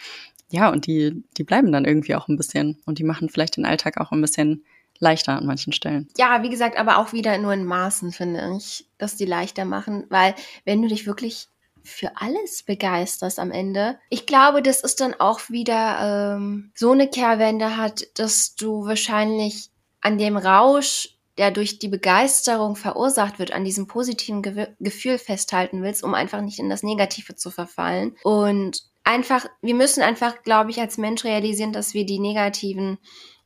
Ja, 0.52 0.72
und 0.72 0.86
die, 0.86 1.24
die 1.38 1.44
bleiben 1.44 1.72
dann 1.72 1.86
irgendwie 1.86 2.14
auch 2.14 2.28
ein 2.28 2.38
bisschen 2.38 2.78
und 2.86 3.00
die 3.00 3.04
machen 3.04 3.30
vielleicht 3.30 3.58
den 3.58 3.66
Alltag 3.66 4.00
auch 4.00 4.12
ein 4.12 4.22
bisschen 4.22 4.64
leichter 5.04 5.34
an 5.34 5.46
manchen 5.46 5.74
Stellen. 5.74 6.08
Ja, 6.18 6.42
wie 6.42 6.50
gesagt, 6.50 6.78
aber 6.78 6.98
auch 6.98 7.14
wieder 7.14 7.38
nur 7.38 7.54
in 7.54 7.66
Maßen, 7.66 8.12
finde 8.12 8.56
ich, 8.58 8.88
dass 8.98 9.16
die 9.16 9.26
leichter 9.26 9.66
machen, 9.66 10.06
weil 10.10 10.34
wenn 10.66 10.82
du 10.82 10.88
dich 10.88 11.06
wirklich 11.06 11.50
für 11.84 12.12
alles 12.16 12.64
begeisterst 12.64 13.40
am 13.40 13.52
Ende. 13.52 14.00
Ich 14.10 14.26
glaube, 14.26 14.62
das 14.62 14.82
ist 14.82 15.02
dann 15.02 15.14
auch 15.16 15.50
wieder 15.50 16.36
ähm, 16.36 16.72
so 16.76 16.92
eine 16.92 17.10
Kehrwende 17.10 17.78
hat, 17.78 18.06
dass 18.16 18.56
du 18.56 18.86
wahrscheinlich 18.86 19.70
an 20.00 20.18
dem 20.18 20.38
Rausch, 20.38 21.10
der 21.38 21.52
durch 21.52 21.80
die 21.80 21.88
Begeisterung 21.88 22.76
verursacht 22.76 23.40
wird, 23.40 23.52
an 23.52 23.66
diesem 23.66 23.88
positiven 23.88 24.42
Ge 24.42 24.68
Gefühl 24.80 25.18
festhalten 25.18 25.82
willst, 25.84 26.04
um 26.04 26.14
einfach 26.14 26.42
nicht 26.42 26.60
in 26.60 26.70
das 26.70 26.84
Negative 26.84 27.36
zu 27.36 27.52
verfallen. 27.52 28.16
Und 28.24 28.84
einfach, 29.04 29.46
wir 29.62 29.76
müssen 29.76 30.04
einfach, 30.04 30.44
glaube 30.44 30.72
ich, 30.72 30.80
als 30.80 30.98
Mensch 30.98 31.24
realisieren, 31.24 31.74
dass 31.74 31.94
wir 31.94 32.06
die 32.06 32.20
negativen 32.20 32.98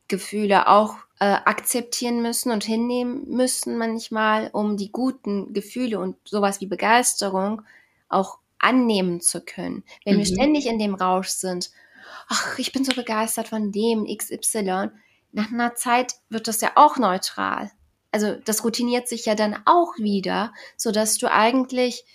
Gefühle 0.07 0.67
auch 0.67 0.95
äh, 1.19 1.25
akzeptieren 1.25 2.21
müssen 2.21 2.51
und 2.51 2.63
hinnehmen 2.63 3.27
müssen 3.27 3.77
manchmal, 3.77 4.49
um 4.53 4.77
die 4.77 4.91
guten 4.91 5.53
Gefühle 5.53 5.99
und 5.99 6.15
sowas 6.25 6.62
wie 6.62 6.67
Begeisterung 6.67 7.63
auch 8.08 8.38
annehmen 8.60 9.21
zu 9.21 9.41
können. 9.41 9.84
Wenn 10.06 10.15
mhm. 10.15 10.19
wir 10.19 10.25
ständig 10.25 10.67
in 10.67 10.80
dem 10.80 10.95
Rausch 10.95 11.30
sind, 11.30 11.71
ach, 12.27 12.60
ich 12.60 12.71
bin 12.71 12.84
so 12.84 12.93
begeistert 12.93 13.47
von 13.47 13.71
dem 13.71 14.06
XY, 14.06 14.89
nach 15.32 15.51
einer 15.51 15.75
Zeit 15.75 16.15
wird 16.30 16.47
das 16.47 16.62
ja 16.62 16.71
auch 16.75 16.97
neutral. 16.97 17.71
Also 18.12 18.36
das 18.36 18.63
routiniert 18.63 19.08
sich 19.08 19.25
ja 19.25 19.36
dann 19.36 19.58
auch 19.65 19.97
wieder, 19.97 20.53
so 20.77 20.91
dass 20.91 21.17
du 21.17 21.32
eigentlich, 21.32 22.06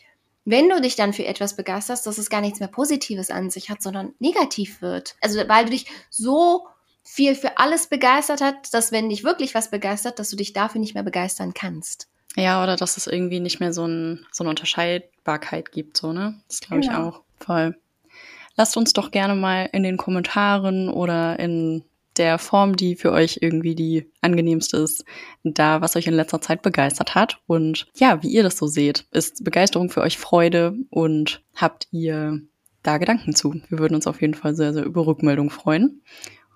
wenn 0.45 0.69
du 0.69 0.81
dich 0.81 0.97
dann 0.97 1.13
für 1.13 1.27
etwas 1.27 1.55
begeisterst, 1.55 2.07
dass 2.07 2.19
es 2.19 2.31
gar 2.31 2.41
nichts 2.41 2.61
mehr 2.61 2.69
Positives 2.69 3.31
an 3.31 3.51
sich 3.51 3.71
hat, 3.71 3.83
sondern 3.83 4.15
negativ 4.19 4.81
wird. 4.81 5.17
Also 5.21 5.39
weil 5.49 5.67
du 5.67 5.73
dich 5.73 5.87
so 6.09 6.67
viel 7.05 7.35
für 7.35 7.59
alles 7.59 7.89
begeistert 7.89 8.41
hat, 8.41 8.73
dass 8.73 8.93
wenn 8.93 9.09
dich 9.09 9.25
wirklich 9.25 9.55
was 9.55 9.71
begeistert, 9.71 10.19
dass 10.19 10.31
du 10.31 10.37
dich 10.37 10.53
dafür 10.53 10.81
nicht 10.81 10.95
mehr 10.95 11.03
begeistern 11.03 11.53
kannst. 11.55 12.09
Ja, 12.37 12.63
oder 12.63 12.77
dass 12.77 12.97
es 12.97 13.07
irgendwie 13.07 13.41
nicht 13.41 13.61
mehr 13.61 13.73
so, 13.73 13.87
ein, 13.87 14.27
so 14.31 14.45
eine 14.45 14.51
Unterscheidbarkeit 14.51 15.73
gibt, 15.73 15.97
so, 15.97 16.13
ne? 16.13 16.41
Das 16.49 16.61
glaube 16.61 16.81
ich 16.81 16.89
genau. 16.89 17.09
auch. 17.09 17.21
Voll. 17.39 17.77
Lasst 18.57 18.77
uns 18.77 18.93
doch 18.93 19.11
gerne 19.11 19.35
mal 19.35 19.69
in 19.73 19.83
den 19.83 19.97
Kommentaren 19.97 20.89
oder 20.89 21.39
in 21.39 21.85
der 22.17 22.39
Form, 22.39 22.77
die 22.77 22.97
für 22.97 23.13
euch 23.13 23.39
irgendwie 23.41 23.75
die 23.75 24.11
angenehmste 24.21 24.77
ist, 24.77 25.05
da, 25.45 25.81
was 25.81 25.97
euch 25.97 26.07
in 26.07 26.15
letzter 26.15 26.41
Zeit 26.41 26.63
begeistert 26.63 27.15
hat 27.15 27.41
und 27.47 27.87
ja, 27.95 28.23
wie 28.23 28.29
ihr 28.29 28.43
das 28.43 28.59
so 28.59 28.67
seht. 28.67 29.07
Ist 29.13 29.45
Begeisterung 29.45 29.89
für 29.89 30.03
euch 30.03 30.19
Freude 30.19 30.77
und 30.91 31.43
habt 31.55 31.89
ihr 31.91 32.43
da 32.83 32.99
Gedanken 32.99 33.35
zu? 33.35 33.55
Wir 33.69 33.79
würden 33.79 33.95
uns 33.95 34.07
auf 34.07 34.21
jeden 34.21 34.35
Fall 34.35 34.55
sehr, 34.55 34.75
sehr 34.75 34.85
über 34.85 35.07
Rückmeldung 35.07 35.51
freuen. 35.51 36.03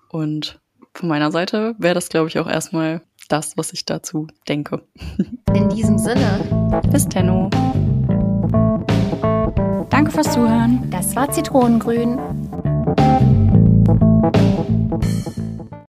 Und 0.09 0.59
von 0.93 1.09
meiner 1.09 1.31
Seite 1.31 1.75
wäre 1.77 1.93
das, 1.93 2.09
glaube 2.09 2.27
ich, 2.27 2.39
auch 2.39 2.47
erstmal 2.47 3.01
das, 3.29 3.57
was 3.57 3.73
ich 3.73 3.85
dazu 3.85 4.27
denke. 4.47 4.81
In 5.53 5.69
diesem 5.69 5.97
Sinne, 5.97 6.81
bis 6.91 7.07
Tenno. 7.07 7.49
Danke 9.89 10.11
fürs 10.11 10.31
Zuhören. 10.31 10.89
Das 10.89 11.15
war 11.15 11.29
Zitronengrün. 11.31 12.17